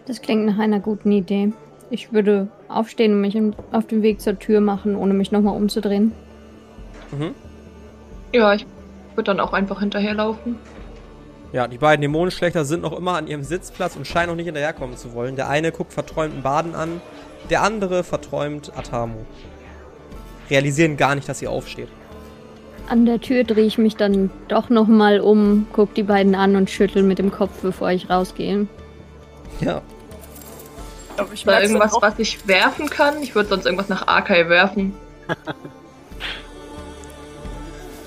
[0.06, 1.52] Das klingt nach einer guten Idee.
[1.90, 3.36] Ich würde aufstehen und mich
[3.72, 6.12] auf den Weg zur Tür machen, ohne mich nochmal umzudrehen.
[7.12, 7.34] Mhm.
[8.32, 8.66] Ja, ich
[9.14, 10.56] würde dann auch einfach hinterherlaufen.
[11.52, 14.96] Ja, die beiden Dämonenschlechter sind noch immer an ihrem Sitzplatz und scheinen noch nicht hinterherkommen
[14.96, 15.36] zu wollen.
[15.36, 17.00] Der eine guckt verträumten Baden an,
[17.50, 19.24] der andere verträumt Atamo.
[20.50, 21.88] Realisieren gar nicht, dass sie aufsteht.
[22.88, 26.70] An der Tür drehe ich mich dann doch nochmal um, guck die beiden an und
[26.70, 28.66] schüttel mit dem Kopf, bevor ich rausgehe.
[29.60, 29.82] Ja.
[31.16, 33.22] Aber ich dann irgendwas, was ich werfen kann?
[33.22, 34.94] Ich würde sonst irgendwas nach Arkai werfen.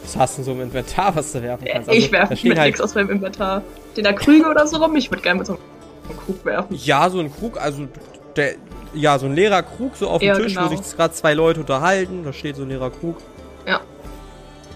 [0.04, 1.92] Was hast du denn so im Inventar, was du werfen kannst?
[1.92, 3.62] ich da werfe mit halt, nichts aus meinem Inventar.
[3.96, 4.96] Den da Krüge oder so rum?
[4.96, 6.76] Ich würde gerne mit so einem Krug werfen.
[6.76, 7.88] Ja, so ein Krug, also
[8.36, 8.56] der,
[8.96, 10.82] ja, so ein leerer Krug so auf dem Ja, Tisch, wo genau.
[10.82, 12.24] sich gerade zwei Leute unterhalten.
[12.24, 13.18] Da steht so ein leerer Krug.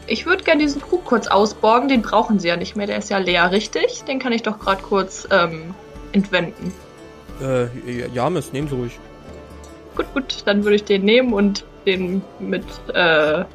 [0.07, 1.87] Ich würde gerne diesen Krug kurz ausborgen.
[1.87, 2.87] Den brauchen sie ja nicht mehr.
[2.87, 4.03] Der ist ja leer, richtig?
[4.03, 5.73] Den kann ich doch gerade kurz ähm,
[6.11, 6.73] entwenden.
[7.41, 7.67] Äh,
[8.13, 8.99] ja, Miss, nehmen Sie ruhig.
[9.95, 10.43] Gut, gut.
[10.45, 13.45] Dann würde ich den nehmen und den mit äh,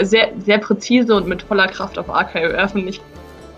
[0.00, 2.86] sehr, sehr präzise und mit voller Kraft auf Arkai werfen.
[2.86, 3.00] Ich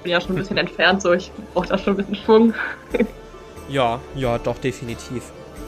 [0.03, 2.55] bin ja schon ein bisschen entfernt, so ich brauche da schon ein bisschen Schwung.
[3.69, 5.23] Ja, ja, doch, definitiv.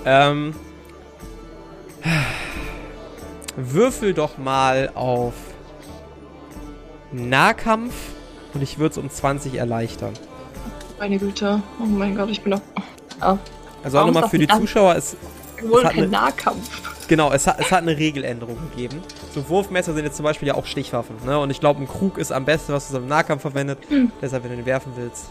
[0.05, 0.55] Ähm.
[3.57, 5.33] Würfel doch mal auf
[7.15, 7.95] Nahkampf
[8.55, 10.15] und ich würde es um 20 erleichtern.
[10.99, 11.63] Meine Güte.
[11.81, 12.61] Oh mein Gott, ich bin doch.
[13.21, 13.37] Ah,
[13.83, 15.17] Also auch nochmal für die das Zuschauer, es,
[15.63, 17.07] wohl kein eine- Nahkampf.
[17.09, 19.01] genau, es hat, es hat eine Regeländerung gegeben.
[19.35, 21.39] So Wurfmesser sind jetzt zum Beispiel ja auch Stichwaffen, ne?
[21.39, 23.79] Und ich glaube, ein Krug ist am besten, was du im Nahkampf verwendet.
[23.89, 24.13] Hm.
[24.23, 25.27] Deshalb, wenn du den werfen willst,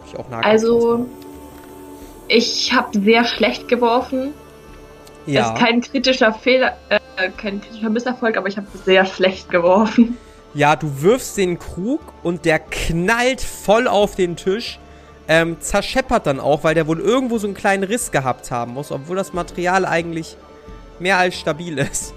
[0.00, 0.46] hab ich auch Nahkampf.
[0.52, 1.08] Also, ausgewählt.
[2.28, 4.34] ich habe sehr schlecht geworfen.
[5.26, 5.52] ja.
[5.52, 6.98] Ist kein kritischer Fehler, äh,
[7.36, 10.16] kein kritischer Misserfolg, aber ich habe sehr schlecht geworfen.
[10.56, 14.80] Ja, du wirfst den Krug und der knallt voll auf den Tisch.
[15.28, 18.90] Ähm, zerscheppert dann auch, weil der wohl irgendwo so einen kleinen Riss gehabt haben muss,
[18.90, 20.38] obwohl das Material eigentlich
[20.98, 22.14] mehr als stabil ist.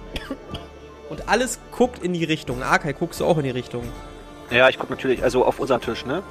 [1.10, 2.64] Und alles guckt in die Richtung.
[2.64, 3.84] Arkai, guckst du auch in die Richtung?
[4.52, 6.24] Ja, ich gucke natürlich, also auf unseren Tisch, ne?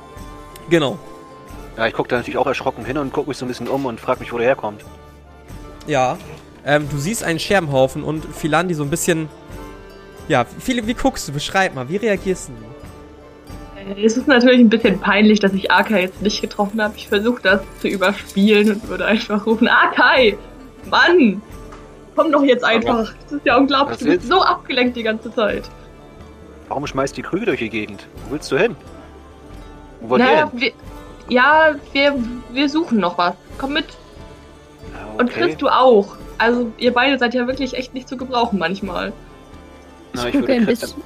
[0.71, 0.99] Genau.
[1.77, 3.85] Ja, ich gucke da natürlich auch erschrocken hin und gucke mich so ein bisschen um
[3.85, 4.83] und frage mich, wo der herkommt.
[5.87, 6.17] Ja.
[6.65, 9.29] Ähm, du siehst einen Scherbenhaufen und Philandi so ein bisschen.
[10.29, 11.33] Ja, wie, wie guckst du?
[11.33, 12.53] Beschreib mal, wie reagierst du?
[13.95, 16.95] Äh, Es ist natürlich ein bisschen peinlich, dass ich Arkai jetzt nicht getroffen habe.
[16.97, 20.37] Ich versuche das zu überspielen und würde einfach rufen, Arkai!
[20.91, 21.41] Mann!
[22.15, 23.13] Komm doch jetzt einfach!
[23.25, 25.65] Das ist ja unglaublich, du bist so abgelenkt die ganze Zeit.
[26.69, 28.07] Warum schmeißt die Krüge durch die Gegend?
[28.27, 28.77] Wo willst du hin?
[30.01, 30.61] Wo wollt ihr Naja, hin?
[30.61, 30.73] wir,
[31.31, 32.15] ja, wir,
[32.53, 33.35] wir suchen noch was.
[33.57, 33.87] Komm mit.
[35.17, 35.41] Und okay.
[35.45, 36.17] Chris, du auch.
[36.37, 39.13] Also, ihr beide seid ja wirklich echt nicht zu gebrauchen manchmal.
[40.13, 41.03] Na, Ich ich gucke bisschen.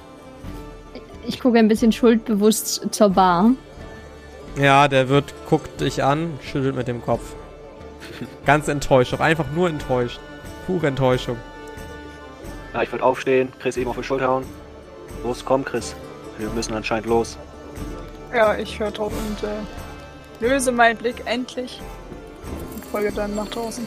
[1.26, 3.53] Ich gucke ein bisschen schuldbewusst zur Bar.
[4.57, 7.34] Ja, der wird, guckt dich an, schüttelt mit dem Kopf.
[8.44, 10.20] Ganz enttäuscht, auch einfach nur enttäuscht.
[10.66, 11.36] Pure Enttäuschung.
[12.74, 14.44] Ja, ich würde aufstehen, Chris eben auf die Schulter hauen.
[15.24, 15.94] Los, komm, Chris.
[16.38, 17.38] Wir müssen anscheinend los.
[18.34, 21.80] Ja, ich höre drauf und äh, löse meinen Blick endlich
[22.74, 23.86] und folge dann nach draußen.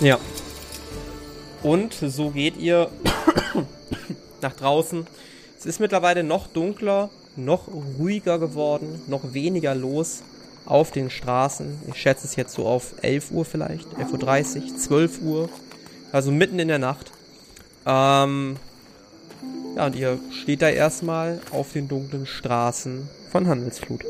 [0.00, 0.18] Ja.
[1.62, 2.88] Und so geht ihr
[4.42, 5.06] nach draußen.
[5.58, 7.68] Es ist mittlerweile noch dunkler, noch
[7.98, 10.22] ruhiger geworden, noch weniger los
[10.64, 11.80] auf den Straßen.
[11.88, 15.48] Ich schätze es jetzt so auf 11 Uhr vielleicht, 11.30 Uhr, 12 Uhr.
[16.12, 17.12] Also mitten in der Nacht.
[17.86, 18.56] Ähm,
[19.76, 24.04] ja, und ihr steht da erstmal auf den dunklen Straßen von Handelsflut.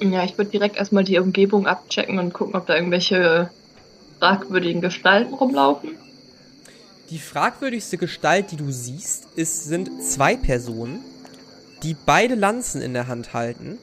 [0.00, 3.50] Ja, ich würde direkt erstmal die Umgebung abchecken und gucken, ob da irgendwelche
[4.18, 5.90] fragwürdigen Gestalten rumlaufen.
[7.10, 11.00] Die fragwürdigste Gestalt, die du siehst, ist, sind zwei Personen,
[11.82, 13.78] die beide Lanzen in der Hand halten.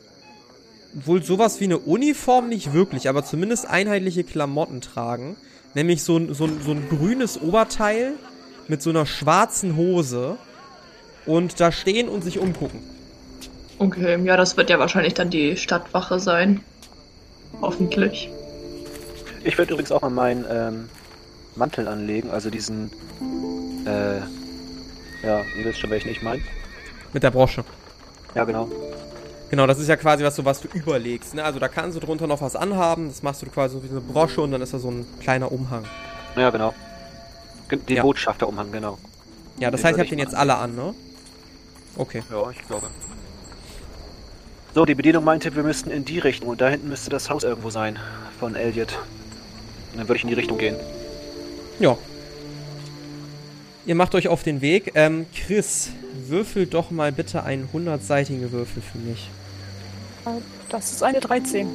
[0.93, 5.37] wohl sowas wie eine Uniform nicht wirklich, aber zumindest einheitliche Klamotten tragen.
[5.73, 8.13] Nämlich so ein, so ein, so ein grünes Oberteil
[8.67, 10.37] mit so einer schwarzen Hose
[11.25, 12.81] und da stehen und sich umgucken.
[13.77, 16.61] Okay, ja, das wird ja wahrscheinlich dann die Stadtwache sein.
[17.61, 18.29] Hoffentlich.
[19.43, 20.89] Ich werde übrigens auch mal meinen ähm,
[21.55, 22.91] Mantel anlegen, also diesen.
[23.85, 24.19] Äh,
[25.25, 26.41] ja, ihr wisst schon, welchen ich meine.
[27.13, 27.63] Mit der Brosche.
[28.35, 28.69] Ja, genau.
[29.49, 31.33] Genau, das ist ja quasi was, so, was du überlegst.
[31.35, 31.43] Ne?
[31.43, 33.99] Also da kannst du drunter noch was anhaben, das machst du quasi so wie eine
[33.99, 35.83] Brosche und dann ist da so ein kleiner Umhang.
[36.37, 36.73] Ja, genau.
[37.67, 38.03] Ge- Den Ja.
[38.03, 38.97] Botschafterumhang, genau.
[39.59, 40.93] Ja, das Den heißt, ihr habt den jetzt alle an, ne?
[41.97, 42.23] Okay.
[42.31, 42.87] Ja, ich glaube.
[44.73, 47.43] So, die Bedienung meinte, wir müssten in die Richtung und da hinten müsste das Haus
[47.43, 47.99] irgendwo sein
[48.39, 48.97] von Elliot.
[49.91, 50.77] Und dann würde ich in die Richtung gehen.
[51.81, 51.97] Ja.
[53.87, 54.91] Ihr macht euch auf den Weg.
[54.93, 55.89] Ähm, Chris,
[56.27, 59.29] würfel doch mal bitte einen 100-seitigen Würfel für mich.
[60.69, 61.67] Das ist eine 13.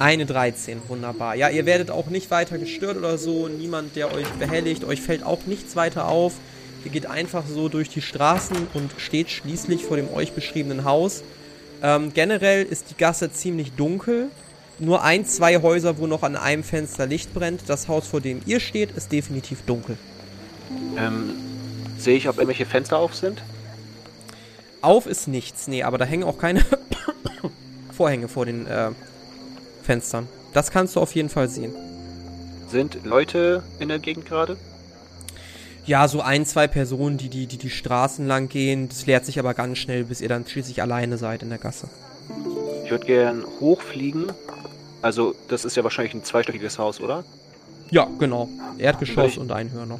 [0.00, 1.36] Eine 13, wunderbar.
[1.36, 3.46] Ja, ihr werdet auch nicht weiter gestört oder so.
[3.46, 4.82] Niemand, der euch behelligt.
[4.82, 6.34] Euch fällt auch nichts weiter auf.
[6.84, 11.22] Ihr geht einfach so durch die Straßen und steht schließlich vor dem euch beschriebenen Haus.
[11.84, 14.28] Ähm, generell ist die Gasse ziemlich dunkel.
[14.80, 17.64] Nur ein, zwei Häuser, wo noch an einem Fenster Licht brennt.
[17.68, 19.98] Das Haus, vor dem ihr steht, ist definitiv dunkel.
[20.96, 21.34] Ähm,
[21.98, 23.42] sehe ich, ob irgendwelche Fenster auf sind?
[24.80, 26.64] Auf ist nichts, nee, aber da hängen auch keine
[27.92, 28.90] Vorhänge vor den äh,
[29.82, 30.26] Fenstern.
[30.54, 31.74] Das kannst du auf jeden Fall sehen.
[32.68, 34.56] Sind Leute in der Gegend gerade?
[35.84, 38.88] Ja, so ein, zwei Personen, die die, die die Straßen lang gehen.
[38.88, 41.88] Das leert sich aber ganz schnell, bis ihr dann schließlich alleine seid in der Gasse.
[42.84, 44.32] Ich würde gern hochfliegen.
[45.02, 47.24] Also, das ist ja wahrscheinlich ein zweistöckiges Haus, oder?
[47.90, 48.48] Ja, genau.
[48.78, 49.98] Erdgeschoss Ich- und Einhörner.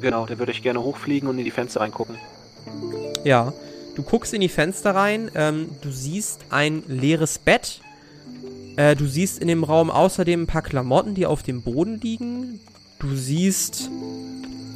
[0.00, 2.16] Genau, da würde ich gerne hochfliegen und in die Fenster reingucken.
[3.24, 3.52] Ja.
[3.94, 7.80] Du guckst in die Fenster rein, ähm, du siehst ein leeres Bett.
[8.76, 12.60] Äh, du siehst in dem Raum außerdem ein paar Klamotten, die auf dem Boden liegen.
[12.98, 13.90] Du siehst.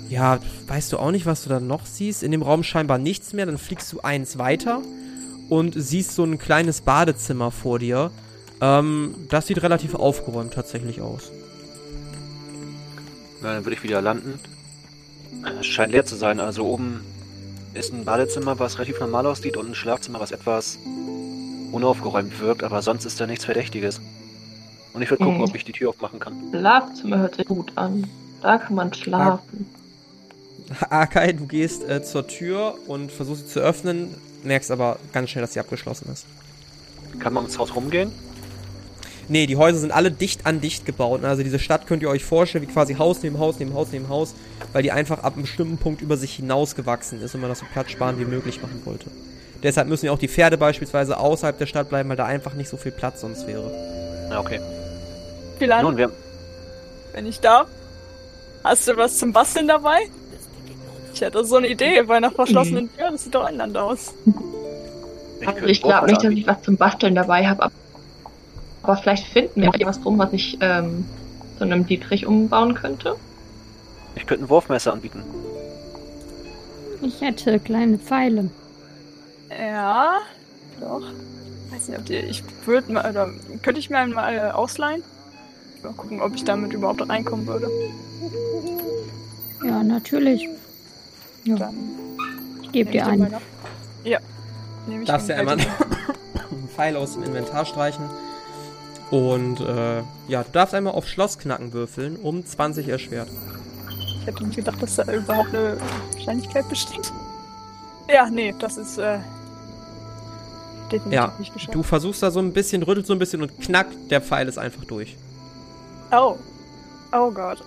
[0.09, 2.23] Ja, weißt du auch nicht, was du da noch siehst?
[2.23, 3.45] In dem Raum scheinbar nichts mehr.
[3.45, 4.81] Dann fliegst du eins weiter
[5.51, 8.11] und siehst so ein kleines Badezimmer vor dir.
[8.61, 11.31] Ähm, das sieht relativ aufgeräumt tatsächlich aus.
[13.43, 14.39] Na, dann würde ich wieder landen.
[15.61, 16.41] Es scheint leer zu sein.
[16.41, 17.01] Also oben
[17.75, 20.79] ist ein Badezimmer, was relativ normal aussieht und ein Schlafzimmer, was etwas
[21.73, 24.01] unaufgeräumt wirkt, aber sonst ist da nichts Verdächtiges.
[24.93, 25.45] Und ich würde gucken, Mhm.
[25.49, 26.35] ob ich die Tür aufmachen kann.
[26.51, 28.09] Schlafzimmer hört sich gut an.
[28.43, 29.67] Da kann man schlafen.
[30.89, 35.43] Akai, du gehst äh, zur Tür und versuchst sie zu öffnen, merkst aber ganz schnell,
[35.43, 36.27] dass sie abgeschlossen ist.
[37.21, 38.11] Kann man ums Haus rumgehen?
[39.31, 41.23] Nee, die Häuser sind alle dicht an dicht gebaut.
[41.23, 44.09] Also diese Stadt könnt ihr euch vorstellen, wie quasi Haus neben Haus neben Haus neben
[44.09, 44.35] Haus,
[44.73, 47.67] weil die einfach ab einem bestimmten Punkt über sich hinausgewachsen ist und man das so
[47.73, 49.07] platzsparend wie möglich machen wollte.
[49.63, 52.69] Deshalb müssen ja auch die Pferde beispielsweise außerhalb der Stadt bleiben, weil da einfach nicht
[52.69, 53.71] so viel Platz sonst wäre.
[54.31, 54.59] Ja, okay.
[55.61, 56.11] Philan, Nun, wir,
[57.13, 57.69] wenn ich darf,
[58.65, 59.99] hast du was zum Basteln dabei?
[61.15, 64.13] Ich hätte so eine Idee bei einer verschlossenen Tür, das sieht doch einander aus.
[65.41, 67.71] ich Also ich glaube nicht, dass ich was zum Basteln dabei habe.
[68.83, 71.05] Aber- vielleicht finden wir was drum, was ich ähm,
[71.59, 73.17] zu einem Dietrich umbauen könnte.
[74.15, 75.23] Ich könnte ein Wurfmesser anbieten.
[77.03, 78.51] Ich hätte kleine Pfeile.
[79.51, 80.19] Ja,
[80.81, 81.03] doch.
[81.71, 82.15] Weiß nicht, ob die.
[82.17, 83.09] Ich würde mal.
[83.09, 83.31] Oder
[83.63, 85.03] könnte ich mir einen mal äh, ausleihen?
[85.83, 87.71] Mal gucken, ob ich damit überhaupt reinkommen würde.
[89.65, 90.49] Ja, natürlich.
[91.45, 91.75] Ja, Dann
[92.63, 93.35] ich gebe dir einen.
[94.05, 94.19] Ja.
[95.07, 95.69] Darfst du den einmal halt
[96.51, 98.05] einen Pfeil aus dem Inventar streichen.
[99.11, 103.29] Und äh, ja, du darfst einmal auf Schlossknacken würfeln, um 20 erschwert.
[104.21, 105.77] Ich hätte nicht gedacht, dass da überhaupt eine
[106.15, 107.13] Wahrscheinlichkeit besteht.
[108.09, 109.19] Ja, nee, das ist äh,
[110.91, 111.75] definitiv Ja, nicht geschafft.
[111.75, 114.59] Du versuchst da so ein bisschen, rüttelst so ein bisschen und knack, der Pfeil ist
[114.59, 115.17] einfach durch.
[116.13, 116.37] Oh.
[117.13, 117.63] Oh Gott.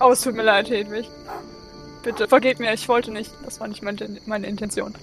[0.00, 1.08] Oh, es tut mir leid, Hedwig.
[2.02, 3.30] Bitte, vergebt mir, ich wollte nicht.
[3.44, 4.94] Das war nicht meine, meine Intention.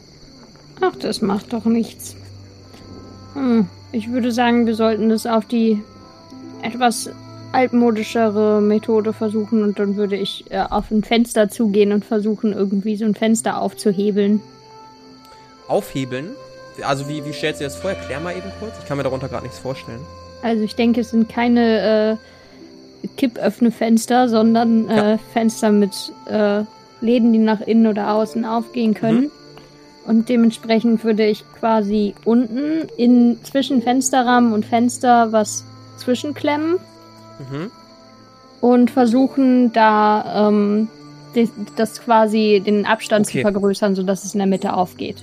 [0.81, 2.15] Ach, das macht doch nichts.
[3.33, 5.81] Hm, ich würde sagen, wir sollten das auf die
[6.61, 7.09] etwas
[7.51, 12.97] altmodischere Methode versuchen und dann würde ich äh, auf ein Fenster zugehen und versuchen, irgendwie
[12.97, 14.41] so ein Fenster aufzuhebeln.
[15.67, 16.31] Aufhebeln.
[16.83, 17.91] Also wie, wie stellst du dir das vor?
[17.91, 18.73] Erklär mal eben kurz.
[18.79, 19.99] Ich kann mir darunter gerade nichts vorstellen.
[20.43, 22.17] Also ich denke, es sind keine
[23.03, 25.19] äh, Kippöffne-Fenster, sondern äh, Ja.
[25.33, 26.63] Fenster mit äh,
[27.01, 29.21] Läden, die nach innen oder außen aufgehen können.
[29.21, 29.31] Mhm.
[30.07, 35.63] Und dementsprechend würde ich quasi unten in zwischen Fensterrahmen und Fenster was
[35.97, 36.77] zwischenklemmen
[37.39, 37.69] Mhm.
[38.61, 40.87] und versuchen da ähm,
[41.75, 43.39] das quasi den Abstand Okay.
[43.39, 45.17] zu vergrößern, sodass es in der Mitte aufgeht.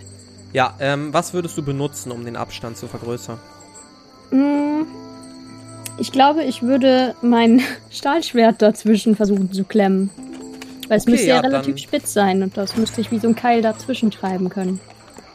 [0.53, 3.39] Ja, ähm, was würdest du benutzen, um den Abstand zu vergrößern?
[4.30, 4.82] Mm,
[5.99, 10.11] Ich glaube, ich würde mein Stahlschwert dazwischen versuchen zu klemmen.
[10.89, 13.28] Weil es Okay, müsste ja, ja, relativ spitz sein und das müsste ich wie so
[13.28, 14.80] ein Keil dazwischen treiben können.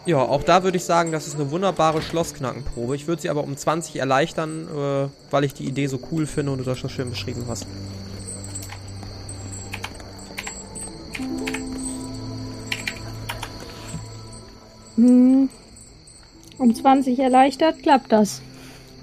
[0.05, 2.95] Ja, auch da würde ich sagen, das ist eine wunderbare Schlossknackenprobe.
[2.95, 6.51] Ich würde sie aber um 20 erleichtern, äh, weil ich die Idee so cool finde
[6.51, 7.67] und du das schon schön beschrieben hast.
[14.95, 15.49] Hm.
[16.57, 18.41] Um 20 erleichtert, klappt das.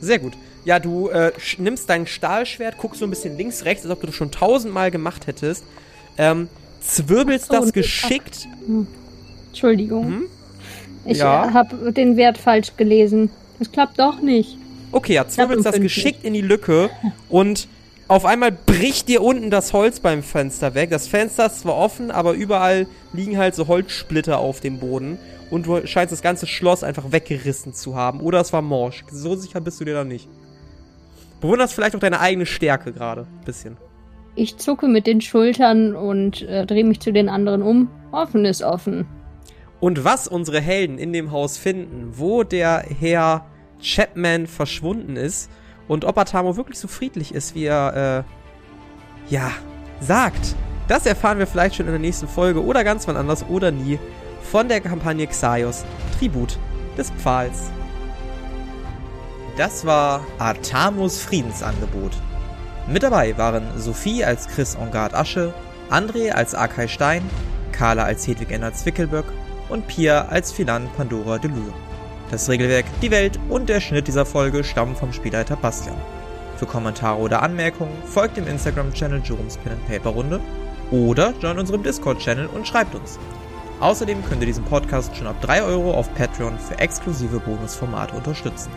[0.00, 0.34] Sehr gut.
[0.64, 4.08] Ja, du äh, nimmst dein Stahlschwert, guckst so ein bisschen links, rechts, als ob du
[4.08, 5.64] das schon tausendmal gemacht hättest.
[6.18, 6.48] Ähm,
[6.80, 8.48] zwirbelst Ach so, das geschickt.
[9.48, 10.06] Entschuldigung.
[10.06, 10.22] Hm?
[11.04, 11.48] Ich Ja.
[11.48, 13.30] äh, habe den Wert falsch gelesen.
[13.60, 14.58] Es klappt doch nicht.
[14.92, 15.82] Okay, ja, zwirbelst das 55.
[15.82, 16.90] geschickt in die Lücke
[17.28, 17.68] und
[18.08, 20.90] auf einmal bricht dir unten das Holz beim Fenster weg.
[20.90, 25.18] Das Fenster ist zwar offen, aber überall liegen halt so Holzsplitter auf dem Boden.
[25.50, 28.20] Und du scheinst das ganze Schloss einfach weggerissen zu haben.
[28.20, 29.04] Oder es war morsch.
[29.10, 30.28] So sicher bist du dir da nicht.
[31.40, 33.26] Bewunderst vielleicht auch deine eigene Stärke gerade.
[33.44, 33.76] Bisschen.
[34.38, 37.88] Ich zucke mit den Schultern und äh, drehe mich zu den anderen um.
[38.12, 39.06] Offen ist offen.
[39.80, 43.46] Und was unsere Helden in dem Haus finden, wo der Herr
[43.80, 45.50] Chapman verschwunden ist
[45.88, 48.24] und ob Atamo wirklich so friedlich ist, wie er,
[49.30, 49.52] äh, ja,
[50.00, 50.54] sagt,
[50.86, 53.98] das erfahren wir vielleicht schon in der nächsten Folge oder ganz wann anders oder nie
[54.42, 55.84] von der Kampagne Xaios,
[56.18, 56.58] Tribut
[56.98, 57.70] des Pfahls.
[59.56, 62.12] Das war Atamos Friedensangebot.
[62.88, 65.52] Mit dabei waren Sophie als Chris Engard Asche,
[65.90, 67.22] André als Arkay Stein,
[67.72, 69.24] Carla als Hedwig Enner Zwickelböck
[69.68, 71.74] und Pia als Philan Pandora Delure.
[72.30, 75.96] Das Regelwerk, die Welt und der Schnitt dieser Folge stammen vom Spielleiter Bastian.
[76.58, 80.40] Für Kommentare oder Anmerkungen folgt dem Instagram-Channel Jerome's Pen and Paper Runde
[80.92, 83.18] oder join unserem Discord-Channel und schreibt uns.
[83.80, 88.70] Außerdem könnt ihr diesen Podcast schon ab 3 Euro auf Patreon für exklusive Bonusformate unterstützen.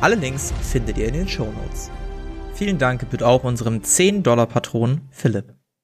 [0.00, 1.90] Alle Links findet ihr in den Shownotes.
[2.56, 5.55] Vielen Dank gebührt auch unserem 10-Dollar-Patron Philipp.